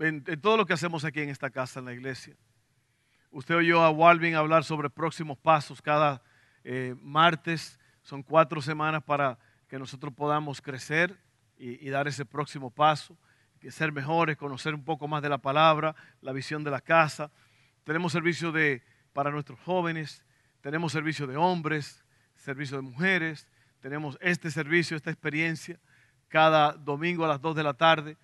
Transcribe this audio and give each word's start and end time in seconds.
en- 0.00 0.22
todo 0.40 0.56
lo 0.56 0.66
que 0.66 0.72
hacemos 0.72 1.04
aquí 1.04 1.20
en 1.20 1.28
esta 1.28 1.50
casa, 1.50 1.80
en 1.80 1.86
la 1.86 1.92
iglesia. 1.92 2.36
Usted 3.30 3.56
oyó 3.56 3.82
a 3.82 3.90
Walvin 3.90 4.34
hablar 4.34 4.64
sobre 4.64 4.88
próximos 4.90 5.36
pasos 5.38 5.82
cada 5.82 6.22
eh, 6.64 6.94
martes. 7.00 7.78
Son 8.02 8.22
cuatro 8.22 8.62
semanas 8.62 9.02
para 9.02 9.38
que 9.68 9.78
nosotros 9.78 10.12
podamos 10.14 10.60
crecer 10.60 11.16
y, 11.58 11.88
dar 11.88 12.06
ese 12.06 12.24
próximo 12.24 12.70
paso, 12.70 13.16
ser 13.70 13.90
mejores, 13.90 14.36
conocer 14.36 14.74
un 14.74 14.84
poco 14.84 15.08
más 15.08 15.22
de 15.22 15.28
la 15.28 15.38
palabra, 15.38 15.96
la 16.20 16.32
visión 16.32 16.62
de 16.62 16.70
la 16.70 16.80
casa. 16.80 17.30
Tenemos 17.84 18.12
servicio 18.12 18.52
de, 18.52 18.82
para 19.12 19.30
nuestros 19.30 19.58
jóvenes, 19.60 20.24
tenemos 20.60 20.92
servicio 20.92 21.26
de 21.26 21.36
hombres, 21.36 22.04
servicio 22.36 22.76
de 22.76 22.82
mujeres, 22.82 23.48
tenemos 23.80 24.18
este 24.20 24.50
servicio, 24.50 24.96
esta 24.96 25.10
experiencia 25.10 25.80
cada 26.28 26.72
domingo 26.72 27.24
a 27.24 27.28
las 27.28 27.40
2 27.40 27.56
de 27.56 27.62
la 27.62 27.74
tarde. 27.74 28.16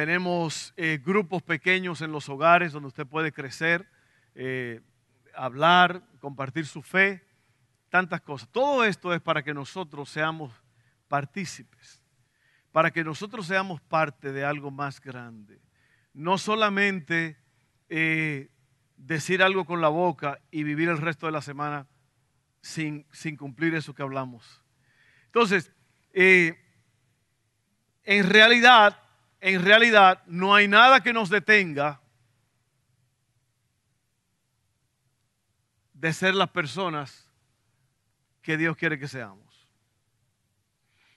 Tenemos 0.00 0.72
eh, 0.78 0.98
grupos 1.04 1.42
pequeños 1.42 2.00
en 2.00 2.10
los 2.10 2.26
hogares 2.30 2.72
donde 2.72 2.88
usted 2.88 3.06
puede 3.06 3.32
crecer, 3.32 3.86
eh, 4.34 4.80
hablar, 5.34 6.02
compartir 6.20 6.64
su 6.64 6.80
fe, 6.80 7.22
tantas 7.90 8.22
cosas. 8.22 8.48
Todo 8.50 8.82
esto 8.86 9.12
es 9.12 9.20
para 9.20 9.42
que 9.42 9.52
nosotros 9.52 10.08
seamos 10.08 10.54
partícipes, 11.06 12.00
para 12.72 12.90
que 12.90 13.04
nosotros 13.04 13.46
seamos 13.46 13.82
parte 13.82 14.32
de 14.32 14.42
algo 14.42 14.70
más 14.70 15.02
grande. 15.02 15.60
No 16.14 16.38
solamente 16.38 17.36
eh, 17.90 18.48
decir 18.96 19.42
algo 19.42 19.66
con 19.66 19.82
la 19.82 19.88
boca 19.88 20.40
y 20.50 20.62
vivir 20.62 20.88
el 20.88 20.96
resto 20.96 21.26
de 21.26 21.32
la 21.32 21.42
semana 21.42 21.86
sin, 22.62 23.04
sin 23.12 23.36
cumplir 23.36 23.74
eso 23.74 23.92
que 23.92 24.00
hablamos. 24.00 24.62
Entonces, 25.26 25.70
en 26.14 26.56
realidad, 28.06 28.98
en 29.40 29.64
realidad 29.64 30.22
no 30.26 30.54
hay 30.54 30.68
nada 30.68 31.00
que 31.02 31.12
nos 31.12 31.30
detenga 31.30 32.00
de 35.94 36.12
ser 36.12 36.34
las 36.34 36.50
personas 36.50 37.28
que 38.42 38.56
Dios 38.56 38.76
quiere 38.76 38.98
que 38.98 39.08
seamos. 39.08 39.50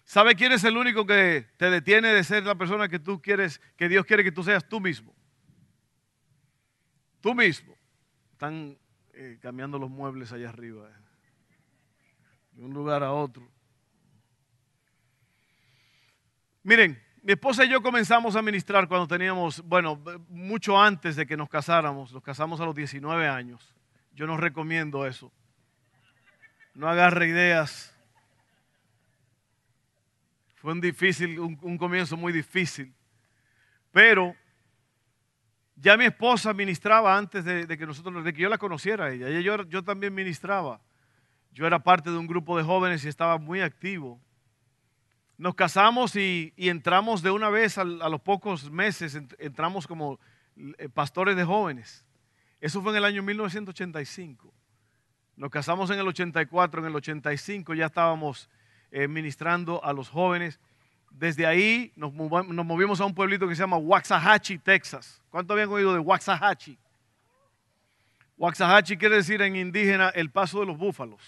¿Sabe 0.03 0.35
quién 0.35 0.52
es 0.52 0.63
el 0.63 0.77
único 0.77 1.05
que 1.05 1.47
te 1.57 1.69
detiene 1.69 2.09
de 2.09 2.23
ser 2.23 2.43
la 2.43 2.55
persona 2.55 2.89
que 2.89 2.99
tú 2.99 3.21
quieres, 3.21 3.61
que 3.77 3.88
Dios 3.88 4.05
quiere 4.05 4.23
que 4.23 4.31
tú 4.31 4.43
seas 4.43 4.67
tú 4.67 4.80
mismo? 4.80 5.15
Tú 7.21 7.33
mismo. 7.33 7.77
Están 8.33 8.77
eh, 9.13 9.39
cambiando 9.41 9.80
los 9.80 9.89
muebles 9.89 10.31
allá 10.33 10.49
arriba, 10.49 10.89
eh, 10.89 10.93
de 12.52 12.63
un 12.63 12.73
lugar 12.73 13.02
a 13.03 13.13
otro. 13.13 13.49
Miren, 16.63 17.02
mi 17.23 17.31
esposa 17.31 17.63
y 17.63 17.69
yo 17.69 17.81
comenzamos 17.81 18.35
a 18.35 18.41
ministrar 18.41 18.85
cuando 18.89 19.07
teníamos, 19.07 19.63
bueno, 19.63 19.97
mucho 20.27 20.79
antes 20.79 21.16
de 21.16 21.25
que 21.25 21.38
nos 21.38 21.47
casáramos, 21.47 22.11
nos 22.11 22.21
casamos 22.21 22.59
a 22.59 22.65
los 22.65 22.75
19 22.75 23.30
años. 23.30 23.73
Yo 24.13 24.27
no 24.27 24.35
recomiendo 24.35 25.05
eso. 25.07 25.31
No 26.75 26.89
agarre 26.89 27.30
ideas. 27.30 27.98
Fue 30.55 30.73
un 30.73 30.81
difícil, 30.81 31.39
un, 31.39 31.77
comienzo 31.77 32.17
muy 32.17 32.33
difícil. 32.33 32.93
Pero 33.93 34.36
ya 35.77 35.95
mi 35.95 36.03
esposa 36.03 36.53
ministraba 36.53 37.17
antes 37.17 37.45
de, 37.45 37.77
que 37.77 37.86
nosotros, 37.86 38.21
de 38.25 38.33
que 38.33 38.42
yo 38.42 38.49
la 38.49 38.58
conociera 38.58 39.05
a 39.05 39.11
ella. 39.11 39.30
Yo 39.39 39.83
también 39.83 40.14
ministraba. 40.14 40.81
Yo 41.53 41.65
era 41.65 41.80
parte 41.80 42.11
de 42.11 42.17
un 42.17 42.27
grupo 42.27 42.58
de 42.58 42.64
jóvenes 42.64 43.05
y 43.05 43.08
estaba 43.08 43.37
muy 43.37 43.61
activo. 43.61 44.19
Nos 45.38 45.55
casamos 45.55 46.16
y, 46.16 46.54
entramos 46.58 47.21
de 47.21 47.32
una 47.32 47.49
vez 47.49 47.77
a, 47.77 47.83
los 47.83 48.21
pocos 48.21 48.70
meses, 48.70 49.16
ent- 49.16 49.36
entramos 49.39 49.88
como 49.88 50.20
eh, 50.77 50.89
pastores 50.89 51.36
de 51.36 51.44
jóvenes. 51.44 52.05
Eso 52.61 52.82
fue 52.82 52.92
en 52.92 52.98
el 52.98 53.05
año 53.05 53.23
1985. 53.23 54.54
Nos 55.36 55.49
casamos 55.49 55.89
en 55.89 55.99
el 55.99 56.08
84, 56.08 56.82
en 56.82 56.88
el 56.88 56.95
85 56.95 57.73
ya 57.73 57.88
estábamos 57.88 58.48
eh, 58.92 59.08
ministrando 59.08 59.83
a 59.83 59.92
los 59.92 60.08
jóvenes. 60.10 60.60
Desde 61.10 61.45
ahí 61.45 61.92
nos, 61.95 62.14
nos 62.14 62.66
movimos 62.66 63.02
a 63.02 63.05
un 63.05 63.14
pueblito 63.16 63.48
que 63.48 63.55
se 63.55 63.61
llama 63.61 63.77
Waxahachie, 63.77 64.60
Texas. 64.60 65.22
¿Cuánto 65.30 65.54
habían 65.54 65.70
oído 65.70 65.93
de 65.93 65.99
Waxahachie? 65.99 66.77
Waxahachie 68.38 68.98
quiere 68.98 69.16
decir 69.17 69.42
en 69.42 69.55
indígena 69.55 70.10
el 70.10 70.30
paso 70.30 70.60
de 70.60 70.67
los 70.67 70.77
búfalos. 70.77 71.22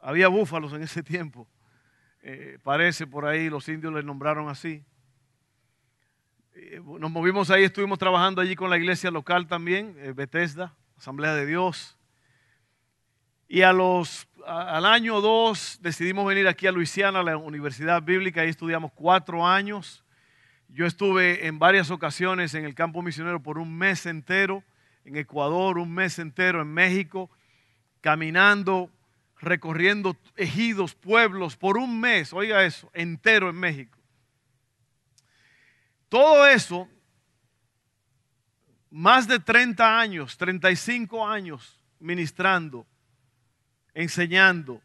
Había 0.00 0.28
búfalos 0.28 0.72
en 0.74 0.82
ese 0.82 1.02
tiempo. 1.02 1.48
Eh, 2.26 2.58
parece 2.62 3.06
por 3.06 3.26
ahí, 3.26 3.50
los 3.50 3.68
indios 3.68 3.92
le 3.92 4.02
nombraron 4.02 4.48
así. 4.48 4.82
Eh, 6.54 6.80
nos 6.82 7.10
movimos 7.10 7.50
ahí, 7.50 7.64
estuvimos 7.64 7.98
trabajando 7.98 8.40
allí 8.40 8.56
con 8.56 8.70
la 8.70 8.78
iglesia 8.78 9.10
local 9.10 9.46
también, 9.46 9.94
eh, 9.98 10.14
Bethesda, 10.16 10.74
Asamblea 10.96 11.34
de 11.34 11.44
Dios. 11.44 11.98
Y 13.46 13.60
a 13.60 13.74
los, 13.74 14.26
al 14.46 14.86
año 14.86 15.20
dos 15.20 15.78
decidimos 15.82 16.26
venir 16.26 16.48
aquí 16.48 16.66
a 16.66 16.72
Luisiana, 16.72 17.20
a 17.20 17.22
la 17.22 17.36
Universidad 17.36 18.02
Bíblica, 18.02 18.40
ahí 18.40 18.48
estudiamos 18.48 18.90
cuatro 18.94 19.46
años. 19.46 20.02
Yo 20.68 20.86
estuve 20.86 21.46
en 21.46 21.58
varias 21.58 21.90
ocasiones 21.90 22.54
en 22.54 22.64
el 22.64 22.74
campo 22.74 23.02
misionero 23.02 23.42
por 23.42 23.58
un 23.58 23.76
mes 23.76 24.06
entero, 24.06 24.64
en 25.04 25.16
Ecuador, 25.16 25.76
un 25.76 25.92
mes 25.92 26.18
entero 26.18 26.62
en 26.62 26.72
México, 26.72 27.30
caminando, 28.00 28.90
recorriendo 29.44 30.16
ejidos, 30.36 30.94
pueblos, 30.94 31.56
por 31.56 31.76
un 31.76 32.00
mes, 32.00 32.32
oiga 32.32 32.64
eso, 32.64 32.90
entero 32.94 33.50
en 33.50 33.56
México. 33.56 33.98
Todo 36.08 36.46
eso, 36.46 36.88
más 38.90 39.26
de 39.28 39.38
30 39.38 39.98
años, 39.98 40.36
35 40.36 41.26
años 41.26 41.80
ministrando, 41.98 42.86
enseñando, 43.92 44.80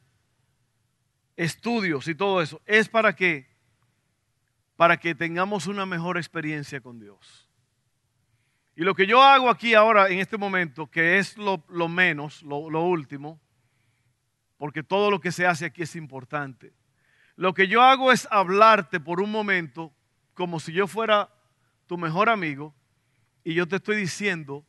estudios 1.36 2.08
y 2.08 2.16
todo 2.16 2.41
eso, 2.41 2.62
es 2.66 2.90
para 2.90 3.16
que 3.16 3.47
para 4.76 4.96
que 4.96 5.14
tengamos 5.14 5.68
una 5.68 5.86
mejor 5.86 6.18
experiencia 6.18 6.80
con 6.80 7.02
Dios. 7.02 7.50
Y 8.78 8.84
lo 8.84 8.96
que 8.96 9.06
yo 9.06 9.22
hago 9.22 9.50
aquí 9.50 9.74
ahora, 9.74 10.08
en 10.08 10.20
este 10.20 10.38
momento, 10.38 10.88
que 10.88 11.18
es 11.18 11.38
lo, 11.38 11.62
menos, 11.90 12.41
lo 12.44 12.84
último, 12.84 13.41
porque 14.59 14.84
todo 14.84 15.09
lo 15.09 15.22
que 15.22 15.31
se 15.31 15.47
hace 15.47 15.66
aquí 15.66 15.84
es 15.84 15.96
importante, 15.96 16.74
lo 17.38 17.53
que 17.53 17.70
yo 17.70 17.81
hago 17.81 18.12
es 18.12 18.28
hablarte 18.30 19.00
por 19.00 19.22
un 19.22 19.31
momento 19.31 19.94
como 20.34 20.59
si 20.59 20.74
yo 20.74 20.86
fuera 20.86 21.34
tu 21.88 21.97
mejor 21.97 22.30
amigo 22.30 22.75
y 23.46 23.53
yo 23.53 23.68
te 23.68 23.78
estoy 23.78 23.96
diciendo 23.96 24.66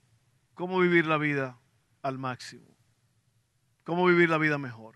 cómo 0.55 0.79
vivir 0.79 1.07
la 1.07 1.19
vida 1.19 1.59
al 2.03 2.19
máximo, 2.19 2.65
cómo 3.83 4.07
vivir 4.07 4.31
la 4.31 4.39
vida 4.39 4.57
mejor. 4.59 4.95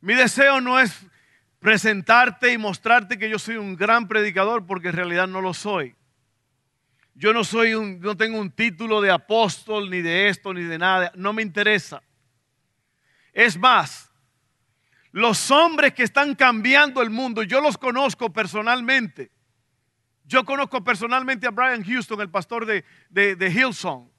Mi 0.00 0.14
deseo 0.14 0.60
no 0.60 0.80
es 0.80 1.06
presentarte 1.60 2.52
y 2.52 2.58
mostrarte 2.58 3.16
que 3.16 3.30
yo 3.30 3.38
soy 3.38 3.56
un 3.56 3.76
gran 3.76 4.08
predicador 4.08 4.66
porque 4.66 4.88
en 4.88 4.96
realidad 4.96 5.28
no 5.28 5.40
lo 5.40 5.54
soy. 5.54 5.94
Yo 7.14 7.32
no 7.32 7.44
soy 7.44 7.74
un, 7.74 8.00
no 8.00 8.16
tengo 8.16 8.40
un 8.40 8.50
título 8.50 9.00
de 9.00 9.12
apóstol 9.12 9.88
ni 9.90 10.02
de 10.02 10.28
esto 10.28 10.52
ni 10.52 10.64
de 10.64 10.78
nada, 10.78 11.12
no 11.14 11.32
me 11.32 11.42
interesa. 11.42 12.02
Es 13.38 13.56
más, 13.56 14.10
los 15.12 15.52
hombres 15.52 15.94
que 15.94 16.02
están 16.02 16.34
cambiando 16.34 17.00
el 17.02 17.08
mundo, 17.08 17.44
yo 17.44 17.60
los 17.60 17.78
conozco 17.78 18.32
personalmente. 18.32 19.30
Yo 20.24 20.44
conozco 20.44 20.82
personalmente 20.82 21.46
a 21.46 21.50
Brian 21.50 21.84
Houston, 21.84 22.20
el 22.20 22.30
pastor 22.30 22.66
de, 22.66 22.84
de, 23.10 23.48
Hillsong, 23.48 24.10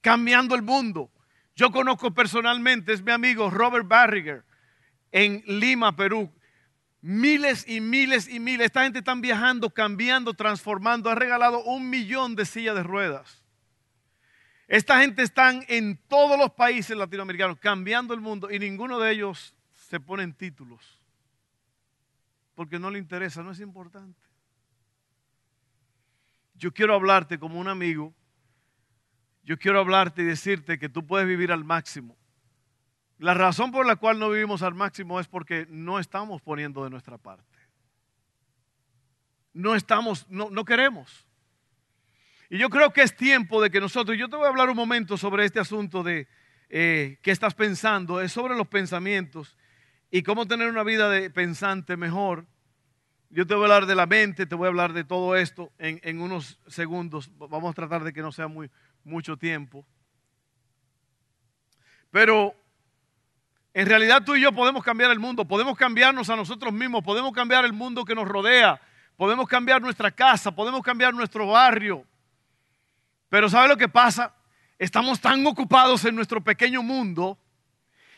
cambiando 0.00 0.54
el 0.54 0.62
mundo. 0.62 1.10
Yo 1.54 1.70
conozco 1.70 2.14
personalmente, 2.14 2.94
es 2.94 3.02
mi 3.02 3.12
amigo 3.12 3.50
Robert 3.50 3.86
Barriger 3.86 4.42
en 5.12 5.44
Lima, 5.46 5.94
Perú. 5.94 6.32
Miles 7.02 7.68
y 7.68 7.82
miles 7.82 8.26
y 8.26 8.40
miles. 8.40 8.68
Esta 8.68 8.84
gente 8.84 9.00
están 9.00 9.20
viajando, 9.20 9.68
cambiando, 9.68 10.32
transformando. 10.32 11.10
Ha 11.10 11.14
regalado 11.14 11.62
un 11.64 11.90
millón 11.90 12.36
de 12.36 12.46
sillas 12.46 12.74
de 12.74 12.84
ruedas. 12.84 13.44
Esta 14.70 15.00
gente 15.00 15.22
están 15.24 15.64
en 15.66 15.96
todos 16.06 16.38
los 16.38 16.52
países 16.52 16.96
latinoamericanos 16.96 17.58
cambiando 17.58 18.14
el 18.14 18.20
mundo 18.20 18.48
y 18.52 18.60
ninguno 18.60 19.00
de 19.00 19.10
ellos 19.10 19.52
se 19.72 19.98
pone 19.98 20.22
en 20.22 20.32
títulos. 20.32 21.02
Porque 22.54 22.78
no 22.78 22.88
le 22.88 23.00
interesa, 23.00 23.42
no 23.42 23.50
es 23.50 23.58
importante. 23.58 24.20
yo 26.54 26.72
quiero 26.72 26.94
hablarte 26.94 27.36
como 27.36 27.58
un 27.58 27.66
amigo. 27.66 28.14
Yo 29.42 29.58
quiero 29.58 29.80
hablarte 29.80 30.22
y 30.22 30.26
decirte 30.26 30.78
que 30.78 30.88
tú 30.88 31.04
puedes 31.04 31.26
vivir 31.26 31.50
al 31.50 31.64
máximo. 31.64 32.16
La 33.18 33.34
razón 33.34 33.72
por 33.72 33.84
la 33.84 33.96
cual 33.96 34.20
no 34.20 34.30
vivimos 34.30 34.62
al 34.62 34.74
máximo 34.74 35.18
es 35.18 35.26
porque 35.26 35.66
no 35.68 35.98
estamos 35.98 36.42
poniendo 36.42 36.84
de 36.84 36.90
nuestra 36.90 37.18
parte. 37.18 37.58
No 39.52 39.74
estamos, 39.74 40.28
no, 40.30 40.48
no 40.48 40.64
queremos. 40.64 41.26
Y 42.52 42.58
yo 42.58 42.68
creo 42.68 42.92
que 42.92 43.02
es 43.02 43.14
tiempo 43.14 43.62
de 43.62 43.70
que 43.70 43.80
nosotros, 43.80 44.18
yo 44.18 44.28
te 44.28 44.34
voy 44.34 44.44
a 44.44 44.48
hablar 44.48 44.68
un 44.68 44.76
momento 44.76 45.16
sobre 45.16 45.44
este 45.44 45.60
asunto 45.60 46.02
de 46.02 46.26
eh, 46.68 47.16
qué 47.22 47.30
estás 47.30 47.54
pensando, 47.54 48.20
es 48.20 48.32
sobre 48.32 48.56
los 48.56 48.66
pensamientos 48.66 49.56
y 50.10 50.24
cómo 50.24 50.46
tener 50.46 50.68
una 50.68 50.82
vida 50.82 51.08
de 51.08 51.30
pensante 51.30 51.96
mejor. 51.96 52.44
Yo 53.28 53.46
te 53.46 53.54
voy 53.54 53.62
a 53.62 53.64
hablar 53.66 53.86
de 53.86 53.94
la 53.94 54.06
mente, 54.06 54.46
te 54.46 54.56
voy 54.56 54.66
a 54.66 54.68
hablar 54.70 54.92
de 54.92 55.04
todo 55.04 55.36
esto 55.36 55.70
en, 55.78 56.20
unos 56.20 56.58
segundos. 56.66 57.30
Vamos 57.38 57.70
a 57.70 57.74
tratar 57.74 58.02
de 58.02 58.12
que 58.12 58.20
no 58.20 58.32
sea 58.32 58.48
muy, 58.48 58.68
mucho 59.04 59.36
tiempo. 59.36 59.86
Pero 62.10 62.52
en 63.72 63.86
realidad 63.86 64.24
tú 64.24 64.34
y 64.34 64.40
yo 64.40 64.50
podemos 64.50 64.82
cambiar 64.82 65.12
el 65.12 65.20
mundo, 65.20 65.44
podemos 65.44 65.78
cambiarnos 65.78 66.28
a 66.28 66.34
nosotros 66.34 66.72
mismos, 66.72 67.04
podemos 67.04 67.30
cambiar 67.32 67.64
el 67.64 67.72
mundo 67.72 68.04
que 68.04 68.16
nos 68.16 68.26
rodea, 68.26 68.80
podemos 69.16 69.46
cambiar 69.46 69.80
nuestra 69.80 70.10
casa, 70.10 70.50
podemos 70.50 70.82
cambiar 70.82 71.14
nuestro 71.14 71.46
barrio. 71.46 72.09
Pero 73.30 73.48
¿sabe 73.48 73.68
lo 73.68 73.76
que 73.78 73.88
pasa? 73.88 74.34
Estamos 74.78 75.20
tan 75.20 75.46
ocupados 75.46 76.04
en 76.04 76.14
nuestro 76.14 76.42
pequeño 76.42 76.82
mundo, 76.82 77.38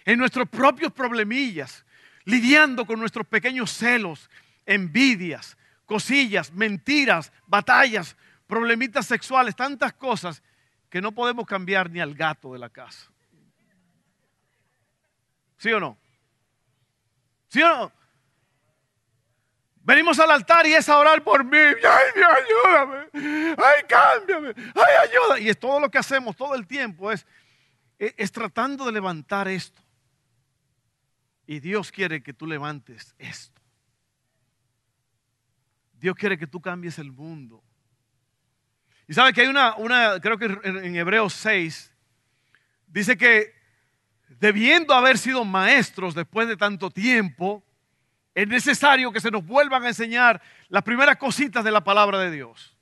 en 0.04 0.18
nuestros 0.18 0.48
propios 0.48 0.90
problemillas, 0.92 1.84
lidiando 2.24 2.84
con 2.86 2.98
nuestros 2.98 3.26
pequeños 3.26 3.70
celos, 3.70 4.30
envidias, 4.66 5.56
cosillas, 5.86 6.52
mentiras, 6.52 7.30
batallas, 7.46 8.16
problemitas 8.46 9.06
sexuales, 9.06 9.54
tantas 9.54 9.92
cosas 9.92 10.42
que 10.88 11.00
no 11.00 11.12
podemos 11.12 11.46
cambiar 11.46 11.90
ni 11.90 12.00
al 12.00 12.14
gato 12.14 12.54
de 12.54 12.58
la 12.58 12.70
casa. 12.70 13.10
¿Sí 15.58 15.70
o 15.72 15.78
no? 15.78 15.98
¿Sí 17.48 17.62
o 17.62 17.68
no? 17.68 17.92
Venimos 19.84 20.18
al 20.20 20.30
altar 20.30 20.66
y 20.66 20.74
es 20.74 20.88
a 20.88 20.98
orar 20.98 21.24
por 21.24 21.44
mí. 21.44 21.58
Ay, 21.58 22.22
ayúdame. 22.22 23.56
Ay, 23.58 23.82
cámbiame. 23.88 24.54
Ay, 24.74 25.08
ayuda. 25.08 25.40
Y 25.40 25.48
es 25.48 25.58
todo 25.58 25.80
lo 25.80 25.90
que 25.90 25.98
hacemos 25.98 26.36
todo 26.36 26.54
el 26.54 26.66
tiempo. 26.66 27.10
Es, 27.10 27.26
es, 27.98 28.30
tratando 28.30 28.86
de 28.86 28.92
levantar 28.92 29.48
esto. 29.48 29.82
Y 31.46 31.58
Dios 31.58 31.90
quiere 31.90 32.22
que 32.22 32.32
tú 32.32 32.46
levantes 32.46 33.14
esto. 33.18 33.60
Dios 35.94 36.14
quiere 36.14 36.38
que 36.38 36.46
tú 36.46 36.60
cambies 36.60 36.98
el 36.98 37.10
mundo. 37.10 37.62
Y 39.08 39.14
sabe 39.14 39.32
que 39.32 39.40
hay 39.40 39.48
una, 39.48 39.74
una 39.76 40.20
creo 40.20 40.38
que 40.38 40.46
en 40.62 40.94
Hebreos 40.94 41.34
6, 41.34 41.92
dice 42.86 43.16
que 43.16 43.52
debiendo 44.28 44.94
haber 44.94 45.18
sido 45.18 45.44
maestros 45.44 46.14
después 46.14 46.46
de 46.46 46.56
tanto 46.56 46.90
tiempo, 46.90 47.64
es 48.34 48.48
necesario 48.48 49.12
que 49.12 49.20
se 49.20 49.30
nos 49.30 49.44
vuelvan 49.44 49.84
a 49.84 49.88
enseñar 49.88 50.40
las 50.68 50.82
primeras 50.82 51.16
cositas 51.16 51.64
de 51.64 51.70
la 51.70 51.84
palabra 51.84 52.18
de 52.18 52.30
Dios. 52.30 52.76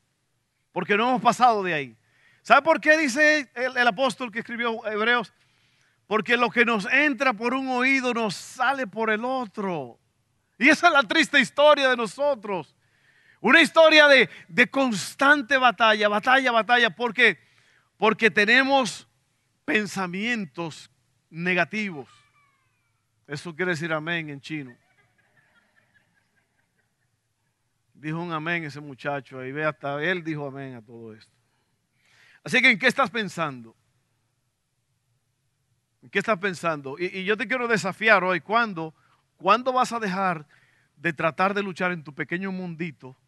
Porque 0.73 0.97
no 0.97 1.09
hemos 1.09 1.23
pasado 1.23 1.63
de 1.63 1.75
ahí. 1.75 1.97
¿Sabe 2.43 2.63
por 2.63 2.81
qué 2.81 2.97
dice 2.97 3.51
el, 3.55 3.87
apóstol 3.87 4.31
que 4.31 4.39
escribió 4.39 4.87
Hebreos? 4.87 5.33
Porque 6.07 6.37
lo 6.37 6.51
que 6.51 6.65
nos 6.65 6.87
entra 6.87 7.33
por 7.33 7.55
un 7.55 7.69
oído 7.69 8.15
nos 8.15 8.37
sale 8.37 8.87
por 8.87 9.11
el 9.11 9.25
otro. 9.25 9.99
Y 10.59 10.69
esa 10.69 10.89
es 10.89 10.93
la 10.93 11.03
triste 11.03 11.41
historia 11.41 11.89
de 11.89 11.97
nosotros. 11.97 12.77
Una 13.41 13.61
historia 13.61 14.07
de, 14.07 14.29
de 14.49 14.71
constante 14.71 15.57
batalla, 15.57 16.09
batalla, 16.09 16.53
batalla. 16.53 16.91
porque 16.91 17.39
Porque 17.97 18.31
tenemos 18.31 19.09
pensamientos 19.65 20.91
negativos. 21.29 22.09
Eso 23.27 23.55
quiere 23.55 23.73
decir 23.73 23.93
amén 23.93 24.31
en 24.31 24.41
chino. 24.41 24.77
Dijo 28.01 28.19
un 28.19 28.33
amén 28.33 28.65
ese 28.65 28.81
muchacho 28.81 29.41
ahí. 29.41 29.53
Ve, 29.53 29.65
hasta 29.65 30.03
él 30.03 30.25
dijo 30.25 30.47
amén 30.47 30.75
a 30.75 30.83
todo 30.83 31.13
esto. 31.13 31.37
Así 32.43 32.63
que, 32.63 32.71
¿en 32.71 32.79
qué 32.79 32.87
estás 32.87 33.11
pensando? 33.11 33.77
¿En 36.03 36.09
qué 36.09 36.19
estás 36.19 36.39
pensando? 36.39 36.97
Y, 36.99 37.25
yo 37.25 37.37
te 37.37 37.47
quiero 37.47 37.69
desafiar 37.69 38.25
hoy. 38.25 38.41
¿Cuándo, 38.41 38.95
¿Cuándo 39.37 39.75
vas 39.75 39.93
a 39.93 40.01
dejar 40.01 40.47
de 40.97 41.13
tratar 41.13 41.53
de 41.53 41.63
luchar 41.63 41.93
en 41.93 42.03
tu 42.03 42.15
pequeño 42.15 42.51
mundito 42.51 43.19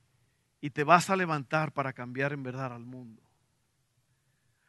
y 0.63 0.71
te 0.71 0.85
vas 0.85 1.11
a 1.11 1.17
levantar 1.17 1.73
para 1.73 1.93
cambiar 1.93 2.33
en 2.33 2.43
verdad 2.43 2.73
al 2.73 2.87
mundo? 2.87 3.23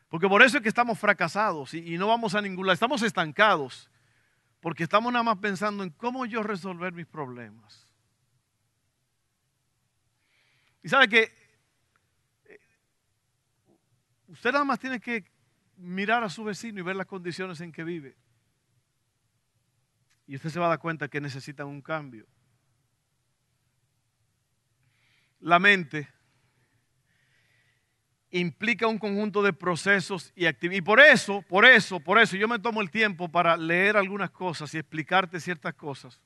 Porque 0.10 0.28
por 0.28 0.44
eso 0.44 0.58
es 0.58 0.64
que 0.64 0.70
estamos 0.70 1.00
fracasados 1.00 1.74
y, 1.74 1.94
y 1.94 1.98
no 1.98 2.08
vamos 2.08 2.36
a 2.36 2.42
ningún 2.42 2.66
lado. 2.66 2.74
Estamos 2.74 3.02
estancados 3.04 3.90
porque 4.60 4.84
estamos 4.84 5.14
nada 5.14 5.24
más 5.24 5.38
pensando 5.38 5.82
en 5.82 5.92
cómo 5.92 6.26
yo 6.26 6.44
resolver 6.44 6.92
mis 6.92 7.08
problemas. 7.08 7.83
Y 10.84 10.90
sabe 10.90 11.08
que 11.08 11.32
eh, 12.46 12.60
usted 14.28 14.52
nada 14.52 14.66
más 14.66 14.80
tiene 14.80 15.00
que 15.00 15.24
mirar 15.78 16.24
a 16.24 16.30
su 16.30 16.44
vecino 16.44 16.80
y 16.80 16.84
ver 16.84 16.98
las 16.98 17.08
condiciones 17.08 17.62
en 17.62 17.72
que 17.72 17.86
vive. 17.86 18.16
Y 20.28 20.36
usted 20.36 20.50
se 20.50 20.60
va 20.60 20.66
a 20.66 20.70
dar 20.70 20.80
cuenta 20.80 21.08
que 21.08 21.22
necesitan 21.22 21.68
un 21.68 21.82
cambio. 21.82 22.28
La 25.40 25.58
mente 25.58 26.08
implica 28.32 28.88
un 28.88 28.98
conjunto 28.98 29.42
de 29.42 29.54
procesos 29.54 30.34
y 30.36 30.46
actividades. 30.46 30.80
Y 30.80 30.86
por 30.86 31.00
eso, 31.00 31.42
por 31.44 31.66
eso, 31.66 32.00
por 32.00 32.18
eso 32.18 32.36
yo 32.36 32.48
me 32.48 32.60
tomo 32.60 32.82
el 32.82 32.90
tiempo 32.90 33.30
para 33.30 33.56
leer 33.56 33.96
algunas 33.96 34.32
cosas 34.32 34.74
y 34.74 34.80
explicarte 34.80 35.40
ciertas 35.40 35.76
cosas. 35.76 36.20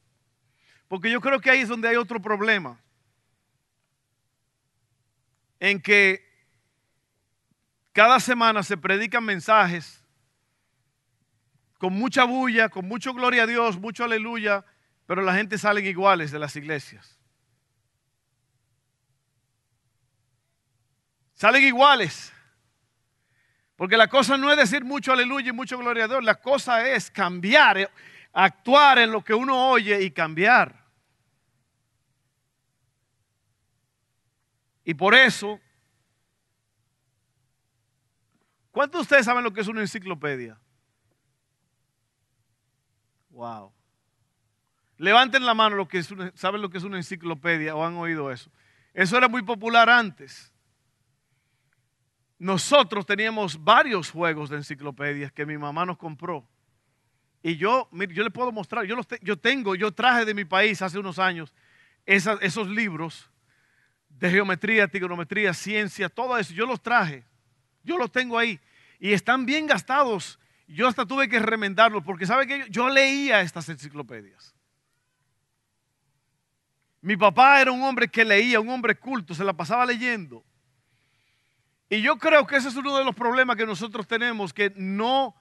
Porque 0.88 1.12
yo 1.12 1.20
creo 1.22 1.40
que 1.40 1.52
ahí 1.52 1.60
es 1.60 1.68
donde 1.68 1.90
hay 1.90 1.96
otro 1.96 2.22
problema 2.22 2.80
en 5.60 5.82
que 5.82 6.26
cada 7.92 8.20
semana 8.20 8.64
se 8.64 8.78
predican 8.78 9.24
mensajes 9.24 10.04
con 11.78 11.94
mucha 11.94 12.24
bulla, 12.24 12.70
con 12.70 12.88
mucho 12.88 13.14
gloria 13.14 13.44
a 13.44 13.48
Dios, 13.48 13.80
mucho 13.80 14.04
aleluya, 14.04 14.66
pero 15.06 15.22
la 15.22 15.34
gente 15.34 15.58
salen 15.58 15.86
iguales 15.86 16.32
de 16.32 16.40
las 16.40 16.56
iglesias. 16.56 17.18
Salen 21.34 21.64
iguales. 21.64 22.34
Porque 23.76 23.96
la 23.96 24.08
cosa 24.08 24.38
no 24.38 24.52
es 24.52 24.58
decir 24.58 24.84
mucho 24.84 25.14
aleluya 25.14 25.50
y 25.50 25.54
mucho 25.54 25.78
gloria 25.78 26.06
a 26.06 26.08
Dios, 26.08 26.24
la 26.24 26.42
cosa 26.42 26.88
es 26.90 27.12
cambiar, 27.12 27.92
actuar 28.34 28.98
en 28.98 29.12
lo 29.12 29.24
que 29.24 29.36
uno 29.36 29.70
oye 29.70 30.02
y 30.02 30.10
cambiar. 30.10 30.87
Y 34.88 34.94
por 34.94 35.14
eso, 35.14 35.60
¿cuántos 38.72 39.00
de 39.00 39.02
ustedes 39.02 39.26
saben 39.26 39.44
lo 39.44 39.52
que 39.52 39.60
es 39.60 39.68
una 39.68 39.82
enciclopedia? 39.82 40.58
Wow. 43.32 43.74
Levanten 44.96 45.46
la 45.46 45.54
mano 45.54 45.76
los 45.76 45.90
que 45.90 46.02
saben 46.36 46.62
lo 46.62 46.70
que 46.70 46.78
es 46.78 46.86
una 46.86 46.96
enciclopedia 46.96 47.76
o 47.76 47.84
han 47.84 47.96
oído 47.96 48.32
eso. 48.32 48.50
Eso 48.94 49.18
era 49.18 49.28
muy 49.28 49.42
popular 49.42 49.90
antes. 49.90 50.54
Nosotros 52.40 53.06
teníamos 53.06 53.62
varios 53.62 54.10
juegos 54.10 54.50
de 54.50 54.56
enciclopedias 54.56 55.34
que 55.34 55.46
mi 55.46 55.58
mamá 55.58 55.86
nos 55.86 55.98
compró. 55.98 56.48
Y 57.44 57.58
yo, 57.58 57.90
yo 57.92 58.24
le 58.24 58.32
puedo 58.32 58.54
mostrar, 58.54 58.86
yo, 58.86 58.96
los 58.96 59.06
yo 59.22 59.38
tengo, 59.38 59.76
yo 59.76 59.92
traje 59.92 60.24
de 60.24 60.34
mi 60.34 60.46
país 60.46 60.82
hace 60.82 60.98
unos 60.98 61.20
años 61.20 61.54
esos 62.06 62.70
libros 62.70 63.30
de 64.20 64.30
geometría, 64.32 64.88
trigonometría, 64.88 65.54
ciencia, 65.54 66.10
todo 66.10 66.38
eso. 66.38 66.54
Yo 66.54 66.66
los 66.66 66.82
traje. 66.82 67.24
Yo 67.84 67.98
los 67.98 68.12
tengo 68.12 68.38
ahí. 68.38 68.60
Y 69.00 69.14
están 69.14 69.46
bien 69.46 69.68
gastados. 69.68 70.40
Yo 70.68 70.88
hasta 70.88 71.06
tuve 71.06 71.30
que 71.30 71.40
remendarlos 71.40 72.04
porque 72.04 72.26
sabe 72.26 72.48
que 72.48 72.66
yo 72.70 72.90
leía 72.90 73.42
estas 73.42 73.70
enciclopedias. 73.70 74.54
Mi 77.02 77.16
papá 77.16 77.62
era 77.62 77.72
un 77.72 77.84
hombre 77.84 78.08
que 78.08 78.26
leía, 78.26 78.60
un 78.60 78.70
hombre 78.70 78.96
culto, 78.96 79.34
se 79.34 79.44
la 79.44 79.54
pasaba 79.54 79.86
leyendo. 79.86 80.44
Y 81.90 82.02
yo 82.02 82.18
creo 82.18 82.46
que 82.46 82.58
ese 82.58 82.68
es 82.68 82.76
uno 82.76 82.98
de 82.98 83.06
los 83.06 83.16
problemas 83.16 83.56
que 83.56 83.66
nosotros 83.66 84.06
tenemos, 84.08 84.52
que 84.52 84.74
no 84.76 85.36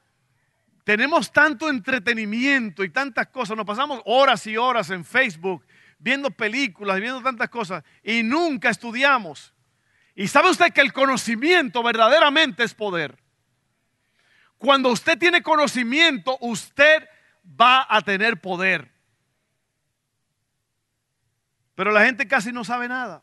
tenemos 0.85 1.33
tanto 1.33 1.69
entretenimiento 1.69 2.85
y 2.85 2.91
tantas 2.91 3.27
cosas, 3.29 3.57
nos 3.57 3.67
pasamos 3.67 4.01
horas 4.05 4.47
y 4.47 4.57
horas 4.57 4.91
en 4.91 5.05
Facebook, 5.05 5.66
viendo 5.99 6.31
películas, 6.31 7.01
viendo 7.01 7.23
tantas 7.23 7.49
cosas 7.49 7.85
y 8.03 8.23
nunca 8.23 8.71
estudiamos. 8.71 9.53
Y 10.15 10.29
sabe 10.29 10.51
usted 10.51 10.73
que 10.73 10.81
el 10.81 10.93
conocimiento 10.93 11.83
verdaderamente 11.83 12.65
es 12.65 12.75
poder. 12.75 13.19
Cuando 14.59 14.91
usted 14.91 15.19
tiene 15.19 15.43
conocimiento, 15.43 16.39
usted 16.41 17.07
va 17.45 17.87
a 17.89 18.01
tener 18.01 18.41
poder. 18.41 18.91
Pero 21.75 21.93
la 21.93 22.05
gente 22.05 22.27
casi 22.27 22.53
no 22.53 22.65
sabe 22.65 22.89
nada. 22.89 23.23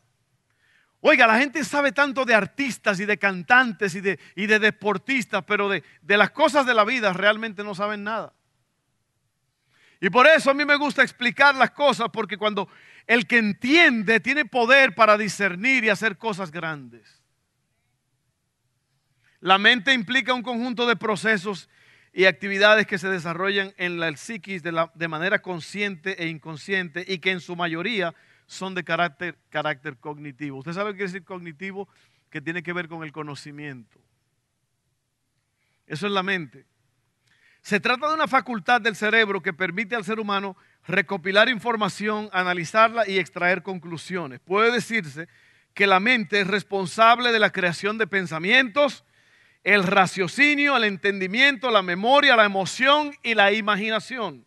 Oiga, 1.00 1.26
la 1.26 1.38
gente 1.38 1.64
sabe 1.64 1.92
tanto 1.92 2.24
de 2.24 2.34
artistas 2.34 2.98
y 3.00 3.04
de 3.04 3.18
cantantes 3.18 3.94
y 3.94 4.00
de, 4.00 4.18
y 4.36 4.46
de 4.46 4.58
deportistas, 4.58 5.44
pero 5.44 5.68
de, 5.68 5.82
de 6.00 6.16
las 6.16 6.30
cosas 6.30 6.64
de 6.64 6.72
la 6.72 6.84
vida 6.84 7.12
realmente 7.12 7.62
no 7.62 7.74
saben 7.74 8.04
nada. 8.04 8.32
Y 10.04 10.10
por 10.10 10.26
eso 10.26 10.50
a 10.50 10.54
mí 10.54 10.66
me 10.66 10.76
gusta 10.76 11.02
explicar 11.02 11.54
las 11.54 11.70
cosas, 11.70 12.10
porque 12.12 12.36
cuando 12.36 12.68
el 13.06 13.26
que 13.26 13.38
entiende 13.38 14.20
tiene 14.20 14.44
poder 14.44 14.94
para 14.94 15.16
discernir 15.16 15.82
y 15.82 15.88
hacer 15.88 16.18
cosas 16.18 16.50
grandes. 16.50 17.22
La 19.40 19.56
mente 19.56 19.94
implica 19.94 20.34
un 20.34 20.42
conjunto 20.42 20.86
de 20.86 20.96
procesos 20.96 21.70
y 22.12 22.26
actividades 22.26 22.86
que 22.86 22.98
se 22.98 23.08
desarrollan 23.08 23.72
en 23.78 23.98
la 23.98 24.14
psiquis 24.14 24.62
de, 24.62 25.08
manera 25.08 25.40
consciente 25.40 26.22
e 26.22 26.28
inconsciente 26.28 27.02
y 27.08 27.16
que 27.16 27.30
en 27.30 27.40
su 27.40 27.56
mayoría 27.56 28.14
son 28.44 28.74
de 28.74 28.84
carácter, 28.84 29.38
carácter 29.48 29.96
cognitivo. 29.96 30.58
¿Usted 30.58 30.74
sabe 30.74 30.90
qué 30.90 30.98
quiere 30.98 31.12
decir 31.12 31.24
cognitivo? 31.24 31.88
Que 32.28 32.42
tiene 32.42 32.62
que 32.62 32.74
ver 32.74 32.88
con 32.88 33.04
el 33.04 33.12
conocimiento. 33.12 33.98
Eso 35.86 36.04
es 36.06 36.12
la 36.12 36.22
mente. 36.22 36.66
Se 37.64 37.80
trata 37.80 38.08
de 38.08 38.14
una 38.14 38.28
facultad 38.28 38.82
del 38.82 38.94
cerebro 38.94 39.40
que 39.40 39.54
permite 39.54 39.96
al 39.96 40.04
ser 40.04 40.20
humano 40.20 40.54
recopilar 40.86 41.48
información, 41.48 42.28
analizarla 42.30 43.08
y 43.08 43.18
extraer 43.18 43.62
conclusiones. 43.62 44.38
Puede 44.40 44.70
decirse 44.70 45.28
que 45.72 45.86
la 45.86 45.98
mente 45.98 46.42
es 46.42 46.46
responsable 46.46 47.32
de 47.32 47.38
la 47.38 47.52
creación 47.52 47.96
de 47.96 48.06
pensamientos, 48.06 49.02
el 49.62 49.82
raciocinio, 49.82 50.76
el 50.76 50.84
entendimiento, 50.84 51.70
la 51.70 51.80
memoria, 51.80 52.36
la 52.36 52.44
emoción 52.44 53.14
y 53.22 53.32
la 53.32 53.50
imaginación. 53.50 54.44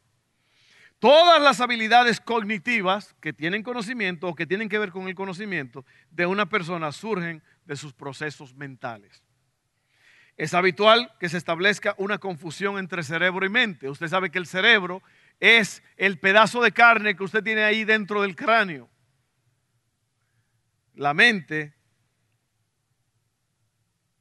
Todas 0.99 1.41
las 1.41 1.59
habilidades 1.59 2.21
cognitivas 2.21 3.15
que 3.19 3.33
tienen 3.33 3.63
conocimiento 3.63 4.27
o 4.27 4.35
que 4.35 4.45
tienen 4.45 4.69
que 4.69 4.77
ver 4.77 4.91
con 4.91 5.07
el 5.07 5.15
conocimiento 5.15 5.85
de 6.11 6.27
una 6.27 6.45
persona 6.45 6.91
surgen 6.91 7.41
de 7.65 7.77
sus 7.77 7.93
procesos 7.93 8.53
mentales. 8.53 9.23
Es 10.37 10.53
habitual 10.53 11.11
que 11.19 11.29
se 11.29 11.37
establezca 11.37 11.95
una 11.97 12.19
confusión 12.19 12.77
entre 12.77 13.03
cerebro 13.03 13.45
y 13.45 13.49
mente. 13.49 13.89
Usted 13.89 14.07
sabe 14.07 14.29
que 14.29 14.37
el 14.37 14.45
cerebro 14.45 15.01
es 15.39 15.83
el 15.97 16.19
pedazo 16.19 16.61
de 16.61 16.71
carne 16.71 17.15
que 17.15 17.23
usted 17.23 17.43
tiene 17.43 17.63
ahí 17.63 17.83
dentro 17.83 18.21
del 18.21 18.35
cráneo. 18.35 18.89
La 20.93 21.13
mente 21.13 21.77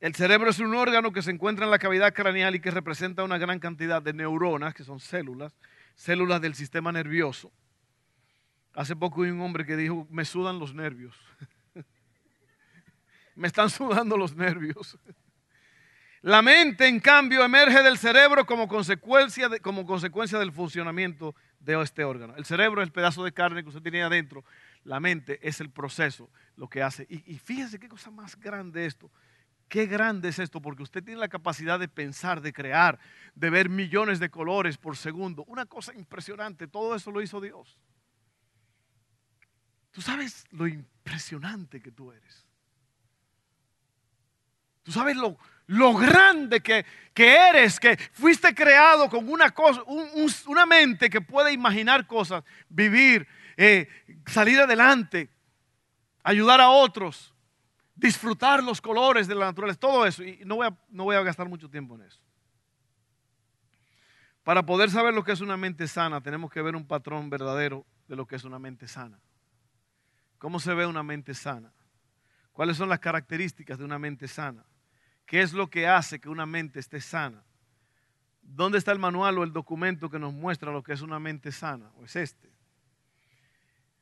el 0.01 0.15
cerebro 0.15 0.51
es 0.51 0.59
un 0.59 0.75
órgano 0.75 1.11
que 1.13 1.23
se 1.23 1.31
encuentra 1.31 1.65
en 1.65 1.71
la 1.71 1.79
cavidad 1.79 2.13
craneal 2.13 2.55
y 2.55 2.61
que 2.61 2.71
representa 2.71 3.25
una 3.25 3.39
gran 3.39 3.59
cantidad 3.59 4.03
de 4.03 4.13
neuronas, 4.13 4.75
que 4.75 4.85
son 4.85 5.01
células, 5.01 5.57
células 5.95 6.41
del 6.41 6.55
sistema 6.55 6.93
nervioso. 6.93 7.51
Hace 8.75 8.95
poco 8.95 9.23
hay 9.23 9.31
un 9.31 9.41
hombre 9.41 9.65
que 9.65 9.77
dijo, 9.77 10.07
me 10.11 10.27
sudan 10.27 10.59
los 10.59 10.75
nervios. 10.75 11.19
me 13.35 13.49
están 13.49 13.71
sudando 13.71 14.19
los 14.19 14.37
nervios. 14.37 14.99
La 16.27 16.43
mente, 16.43 16.89
en 16.89 16.99
cambio, 16.99 17.45
emerge 17.45 17.85
del 17.85 17.99
cerebro 17.99 18.45
como 18.47 18.67
consecuencia, 18.67 19.49
como 19.61 19.87
consecuencia 19.87 20.41
del 20.41 20.51
funcionamiento 20.51 21.37
de 21.61 21.81
este 21.81 22.03
órgano. 22.03 22.35
El 22.35 22.45
cerebro 22.45 22.83
es 22.83 22.89
el 22.89 22.93
pedazo 22.93 23.23
de 23.23 23.31
carne 23.31 23.63
que 23.63 23.69
usted 23.69 23.81
tiene 23.81 24.03
adentro. 24.03 24.45
La 24.83 24.99
mente 24.99 25.39
es 25.41 25.61
el 25.61 25.71
proceso, 25.71 26.29
lo 26.57 26.69
que 26.69 26.83
hace. 26.83 27.07
Y, 27.09 27.33
y 27.33 27.39
fíjese 27.39 27.79
qué 27.79 27.89
cosa 27.89 28.11
más 28.11 28.35
grande 28.41 28.87
esto. 28.87 29.09
Qué 29.69 29.87
grande 29.87 30.31
es 30.31 30.41
esto, 30.41 30.61
porque 30.61 30.83
usted 30.83 31.05
tiene 31.05 31.21
la 31.21 31.29
capacidad 31.29 31.79
de 31.79 31.87
pensar, 31.87 32.41
de 32.41 32.53
crear, 32.53 32.99
de 33.37 33.49
ver 33.49 33.69
millones 33.69 34.19
de 34.19 34.29
colores 34.29 34.79
por 34.79 34.97
segundo. 34.97 35.45
Una 35.47 35.65
cosa 35.65 35.95
impresionante, 35.95 36.67
todo 36.67 36.97
eso 36.97 37.13
lo 37.13 37.23
hizo 37.23 37.41
Dios. 37.41 37.79
Tú 39.93 40.03
sabes 40.03 40.45
lo 40.51 40.67
impresionante 40.67 41.81
que 41.81 41.93
tú 41.93 42.11
eres. 42.11 42.45
Tú 44.83 44.91
sabes 44.91 45.17
lo, 45.17 45.37
lo 45.67 45.95
grande 45.95 46.61
que, 46.61 46.85
que, 47.13 47.37
eres, 47.37 47.81
que 47.81 47.97
fuiste 48.13 48.55
creado 48.55 49.09
con 49.09 49.29
una, 49.29 49.51
cosa, 49.51 49.83
una 50.47 50.67
mente 50.67 51.11
que 51.11 51.21
puede 51.21 51.53
imaginar 51.53 52.07
cosas, 52.07 52.45
vivir, 52.69 53.27
eh, 53.57 53.89
salir 54.27 54.61
adelante, 54.61 55.29
ayudar 56.23 56.61
a 56.61 56.71
otros 56.71 57.33
disfrutar 57.97 58.63
los 58.63 58.81
colores 58.81 59.27
de 59.27 59.35
la 59.35 59.47
naturaleza, 59.47 59.81
todo 59.81 60.07
eso. 60.07 60.23
Y 60.23 60.43
no 60.45 60.57
voy, 60.57 60.67
a, 60.69 60.77
no 60.91 61.05
voy 61.05 61.17
a 61.17 61.23
gastar 61.23 61.49
mucho 61.49 61.69
tiempo 61.69 61.97
en 61.97 62.03
eso. 62.03 62.21
Para 64.45 64.65
poder 64.65 64.91
saber 64.91 65.13
lo 65.13 65.25
que 65.25 65.33
es 65.33 65.41
una 65.41 65.57
mente 65.57 65.89
sana, 65.89 66.21
tenemos 66.21 66.53
que 66.53 66.63
ver 66.63 66.77
un 66.77 66.87
patrón 66.87 67.31
verdadero 67.31 67.85
de 68.07 68.15
lo 68.15 68.27
que 68.27 68.37
es 68.37 68.45
una 68.45 68.61
mente 68.61 68.87
sana. 68.87 69.19
¿Cómo 70.39 70.61
se 70.61 70.73
ve 70.75 70.87
una 70.87 71.03
mente 71.03 71.35
sana? 71.35 71.73
¿Cuáles 72.53 72.77
son 72.77 72.89
las 72.89 73.01
características 73.01 73.79
de 73.79 73.85
una 73.85 73.99
mente 73.99 74.29
sana? 74.29 74.65
¿Qué 75.27 75.43
es 75.43 75.53
lo 75.53 75.69
que 75.69 75.89
hace 75.89 76.21
que 76.21 76.29
una 76.29 76.47
mente 76.47 76.79
esté 76.79 77.01
sana? 77.01 77.43
¿Dónde 78.41 78.79
está 78.79 78.93
el 78.93 79.01
manual 79.01 79.39
o 79.39 79.45
el 79.45 79.53
documento 79.53 80.09
que 80.09 80.21
nos 80.21 80.33
muestra 80.33 80.71
lo 80.71 80.85
que 80.85 80.93
es 80.93 81.01
una 81.01 81.19
mente 81.19 81.51
sana? 81.51 81.91
¿O 81.97 82.05
es 82.05 82.15
este? 82.15 82.49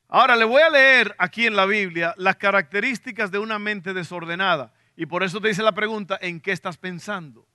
Ahora 0.07 0.35
le 0.35 0.45
voy 0.45 0.61
a 0.61 0.69
leer 0.69 1.15
aquí 1.17 1.47
en 1.47 1.55
la 1.55 1.65
Biblia 1.65 2.13
las 2.17 2.35
características 2.35 3.31
de 3.31 3.39
una 3.39 3.57
mente 3.57 3.93
desordenada. 3.93 4.71
Y 4.95 5.07
por 5.07 5.23
eso 5.23 5.41
te 5.41 5.47
dice 5.47 5.63
la 5.63 5.73
pregunta, 5.73 6.17
¿en 6.21 6.39
qué 6.39 6.51
estás 6.51 6.77
pensando? 6.77 7.47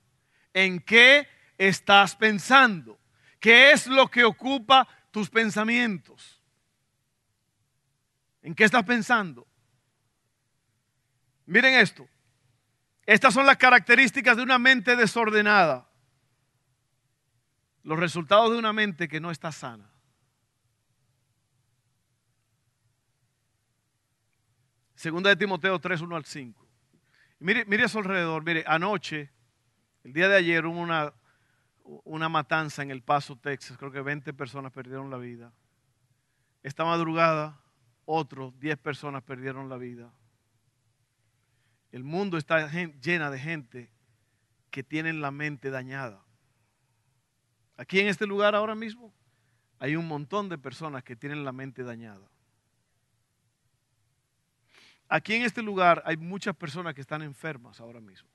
¿En 0.53 0.81
qué 0.81 1.27
estás 1.57 2.15
pensando? 2.15 2.99
¿Qué 3.39 3.71
es 3.71 3.87
lo 3.87 4.09
que 4.09 4.25
ocupa 4.25 4.85
tus 5.11 5.29
pensamientos? 5.29 6.41
¿En 8.41 8.53
qué 8.53 8.65
estás 8.65 8.83
pensando? 8.83 9.47
Miren 11.45 11.75
esto. 11.75 12.07
Estas 13.11 13.33
son 13.33 13.45
las 13.45 13.57
características 13.57 14.37
de 14.37 14.43
una 14.43 14.57
mente 14.57 14.95
desordenada. 14.95 15.85
Los 17.83 17.99
resultados 17.99 18.51
de 18.51 18.57
una 18.57 18.71
mente 18.71 19.09
que 19.09 19.19
no 19.19 19.31
está 19.31 19.51
sana. 19.51 19.91
Segunda 24.95 25.29
de 25.29 25.35
Timoteo 25.35 25.77
3, 25.77 25.99
1 25.99 26.15
al 26.15 26.23
5. 26.23 26.65
Mire, 27.39 27.65
mire 27.65 27.83
a 27.83 27.89
su 27.89 27.97
alrededor, 27.97 28.45
mire, 28.45 28.63
anoche, 28.65 29.29
el 30.05 30.13
día 30.13 30.29
de 30.29 30.37
ayer 30.37 30.65
hubo 30.65 30.79
una, 30.79 31.13
una 31.83 32.29
matanza 32.29 32.81
en 32.81 32.91
El 32.91 33.01
Paso, 33.01 33.35
Texas. 33.35 33.77
Creo 33.77 33.91
que 33.91 33.99
20 33.99 34.31
personas 34.31 34.71
perdieron 34.71 35.09
la 35.09 35.17
vida. 35.17 35.51
Esta 36.63 36.85
madrugada, 36.85 37.59
otros 38.05 38.57
10 38.57 38.77
personas 38.77 39.21
perdieron 39.21 39.67
la 39.67 39.75
vida. 39.75 40.13
El 41.91 42.03
mundo 42.03 42.37
está 42.37 42.69
llena 43.01 43.29
de 43.29 43.39
gente 43.39 43.91
que 44.69 44.83
tienen 44.83 45.21
la 45.21 45.31
mente 45.31 45.69
dañada. 45.69 46.23
Aquí 47.77 47.99
en 47.99 48.07
este 48.07 48.25
lugar 48.25 48.55
ahora 48.55 48.75
mismo 48.75 49.13
hay 49.79 49.95
un 49.95 50.07
montón 50.07 50.47
de 50.47 50.57
personas 50.57 51.03
que 51.03 51.15
tienen 51.15 51.43
la 51.43 51.51
mente 51.51 51.83
dañada. 51.83 52.29
Aquí 55.09 55.33
en 55.33 55.41
este 55.41 55.61
lugar 55.61 56.01
hay 56.05 56.15
muchas 56.15 56.55
personas 56.55 56.93
que 56.93 57.01
están 57.01 57.21
enfermas 57.21 57.81
ahora 57.81 57.99
mismo. 57.99 58.29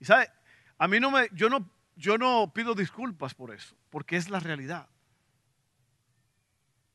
Y 0.00 0.04
sabe, 0.06 0.30
a 0.78 0.88
mí 0.88 0.98
no 0.98 1.10
me, 1.10 1.28
yo 1.32 1.50
no, 1.50 1.68
yo 1.96 2.16
no 2.16 2.52
pido 2.54 2.74
disculpas 2.74 3.34
por 3.34 3.52
eso, 3.52 3.76
porque 3.90 4.16
es 4.16 4.30
la 4.30 4.40
realidad. 4.40 4.88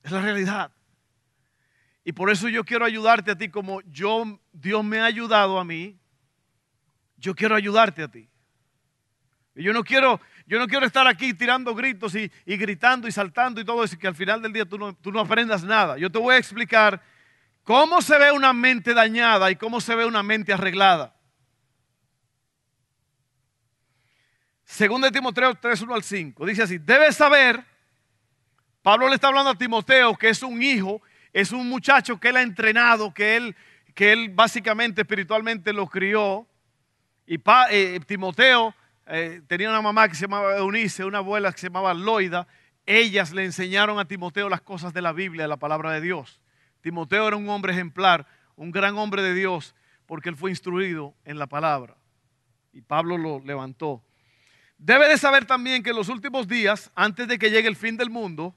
Es 0.01 0.11
la 0.11 0.21
realidad. 0.21 0.71
Y 2.07 2.13
por 2.13 2.29
eso 2.29 2.47
yo 2.47 2.63
quiero 2.63 2.85
ayudarte 2.85 3.31
a 3.31 3.37
ti 3.37 3.49
como 3.49 3.81
yo, 3.81 4.39
Dios 4.53 4.81
me 4.81 5.01
ha 5.01 5.03
ayudado 5.03 5.59
a 5.59 5.65
mí. 5.65 5.99
Yo 7.17 7.35
quiero 7.35 7.53
ayudarte 7.53 8.01
a 8.01 8.07
ti. 8.07 8.29
Y 9.53 9.63
yo 9.63 9.73
no 9.73 9.83
quiero, 9.83 10.21
yo 10.45 10.57
no 10.57 10.67
quiero 10.67 10.85
estar 10.85 11.05
aquí 11.05 11.33
tirando 11.33 11.75
gritos 11.75 12.15
y, 12.15 12.31
gritando 12.45 13.09
y 13.09 13.11
saltando 13.11 13.59
y 13.59 13.65
todo 13.65 13.83
eso, 13.83 13.95
y 13.95 13.97
que 13.97 14.07
al 14.07 14.15
final 14.15 14.41
del 14.41 14.53
día 14.53 14.63
tú 14.63 14.77
no, 14.77 14.95
tú 14.95 15.11
no 15.11 15.19
aprendas 15.19 15.65
nada. 15.65 15.97
Yo 15.97 16.09
te 16.09 16.17
voy 16.17 16.35
a 16.35 16.37
explicar 16.37 17.03
cómo 17.63 18.01
se 18.01 18.17
ve 18.17 18.31
una 18.31 18.53
mente 18.53 18.93
dañada 18.93 19.51
y 19.51 19.57
cómo 19.57 19.81
se 19.81 19.93
ve 19.93 20.05
una 20.05 20.23
mente 20.23 20.53
arreglada. 20.53 21.13
Según 24.63 25.01
de 25.01 25.11
Timoteo 25.11 25.55
3, 25.55 25.81
1 25.81 25.93
al 25.93 26.03
5, 26.03 26.45
dice 26.45 26.63
así, 26.63 26.77
debes 26.77 27.17
saber, 27.17 27.65
Pablo 28.81 29.09
le 29.09 29.15
está 29.15 29.27
hablando 29.27 29.51
a 29.51 29.57
Timoteo, 29.57 30.15
que 30.15 30.29
es 30.29 30.41
un 30.41 30.63
hijo, 30.63 31.01
es 31.37 31.51
un 31.51 31.69
muchacho 31.69 32.19
que 32.19 32.29
él 32.29 32.37
ha 32.37 32.41
entrenado, 32.41 33.13
que 33.13 33.35
él, 33.35 33.55
que 33.93 34.11
él 34.11 34.31
básicamente 34.33 35.01
espiritualmente 35.01 35.71
lo 35.71 35.85
crió, 35.85 36.47
y 37.27 37.39
eh, 37.69 37.99
Timoteo 38.07 38.73
eh, 39.05 39.43
tenía 39.45 39.69
una 39.69 39.83
mamá 39.83 40.09
que 40.09 40.15
se 40.15 40.21
llamaba 40.21 40.57
Eunice, 40.57 41.05
una 41.05 41.19
abuela 41.19 41.51
que 41.51 41.59
se 41.59 41.67
llamaba 41.67 41.93
Loida. 41.93 42.47
Ellas 42.87 43.33
le 43.33 43.45
enseñaron 43.45 43.99
a 43.99 44.05
Timoteo 44.05 44.49
las 44.49 44.61
cosas 44.61 44.95
de 44.95 45.01
la 45.03 45.11
Biblia, 45.11 45.47
la 45.47 45.57
palabra 45.57 45.91
de 45.91 46.01
Dios. 46.01 46.41
Timoteo 46.81 47.27
era 47.27 47.37
un 47.37 47.47
hombre 47.49 47.71
ejemplar, 47.71 48.25
un 48.55 48.71
gran 48.71 48.97
hombre 48.97 49.21
de 49.21 49.35
Dios, 49.35 49.75
porque 50.07 50.29
él 50.29 50.37
fue 50.37 50.49
instruido 50.49 51.13
en 51.23 51.37
la 51.37 51.45
palabra. 51.45 51.97
Y 52.73 52.81
Pablo 52.81 53.15
lo 53.15 53.41
levantó. 53.41 54.03
Debe 54.79 55.07
de 55.07 55.19
saber 55.19 55.45
también 55.45 55.83
que 55.83 55.91
en 55.91 55.97
los 55.97 56.09
últimos 56.09 56.47
días, 56.47 56.89
antes 56.95 57.27
de 57.27 57.37
que 57.37 57.51
llegue 57.51 57.67
el 57.67 57.75
fin 57.75 57.95
del 57.95 58.09
mundo, 58.09 58.55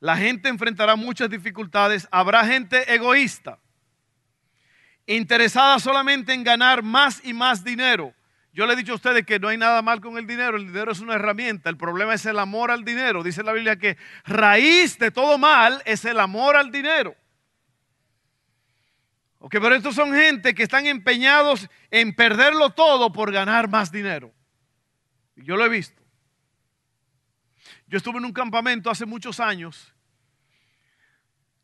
La 0.00 0.16
gente 0.16 0.48
enfrentará 0.48 0.96
muchas 0.96 1.30
dificultades. 1.30 2.06
Habrá 2.10 2.44
gente 2.44 2.92
egoísta, 2.92 3.58
interesada 5.06 5.78
solamente 5.78 6.32
en 6.32 6.44
ganar 6.44 6.82
más 6.82 7.24
y 7.24 7.32
más 7.32 7.64
dinero. 7.64 8.14
Yo 8.52 8.66
le 8.66 8.72
he 8.72 8.76
dicho 8.76 8.92
a 8.92 8.96
ustedes 8.96 9.26
que 9.26 9.38
no 9.38 9.48
hay 9.48 9.58
nada 9.58 9.82
mal 9.82 10.00
con 10.00 10.16
el 10.16 10.26
dinero, 10.26 10.56
el 10.56 10.66
dinero 10.66 10.90
es 10.90 11.00
una 11.00 11.16
herramienta, 11.16 11.68
el 11.68 11.76
problema 11.76 12.14
es 12.14 12.24
el 12.24 12.38
amor 12.38 12.70
al 12.70 12.84
dinero. 12.84 13.22
Dice 13.22 13.42
la 13.42 13.52
Biblia 13.52 13.76
que 13.76 13.98
raíz 14.24 14.98
de 14.98 15.10
todo 15.10 15.36
mal 15.36 15.82
es 15.84 16.06
el 16.06 16.18
amor 16.18 16.56
al 16.56 16.72
dinero. 16.72 17.14
Ok, 19.40 19.56
pero 19.60 19.74
estos 19.74 19.94
son 19.94 20.12
gente 20.14 20.54
que 20.54 20.62
están 20.62 20.86
empeñados 20.86 21.68
en 21.90 22.14
perderlo 22.14 22.70
todo 22.70 23.12
por 23.12 23.30
ganar 23.30 23.68
más 23.68 23.92
dinero. 23.92 24.32
Yo 25.36 25.56
lo 25.56 25.66
he 25.66 25.68
visto. 25.68 26.05
Yo 27.86 27.98
estuve 27.98 28.18
en 28.18 28.24
un 28.24 28.32
campamento 28.32 28.90
hace 28.90 29.06
muchos 29.06 29.38
años 29.38 29.92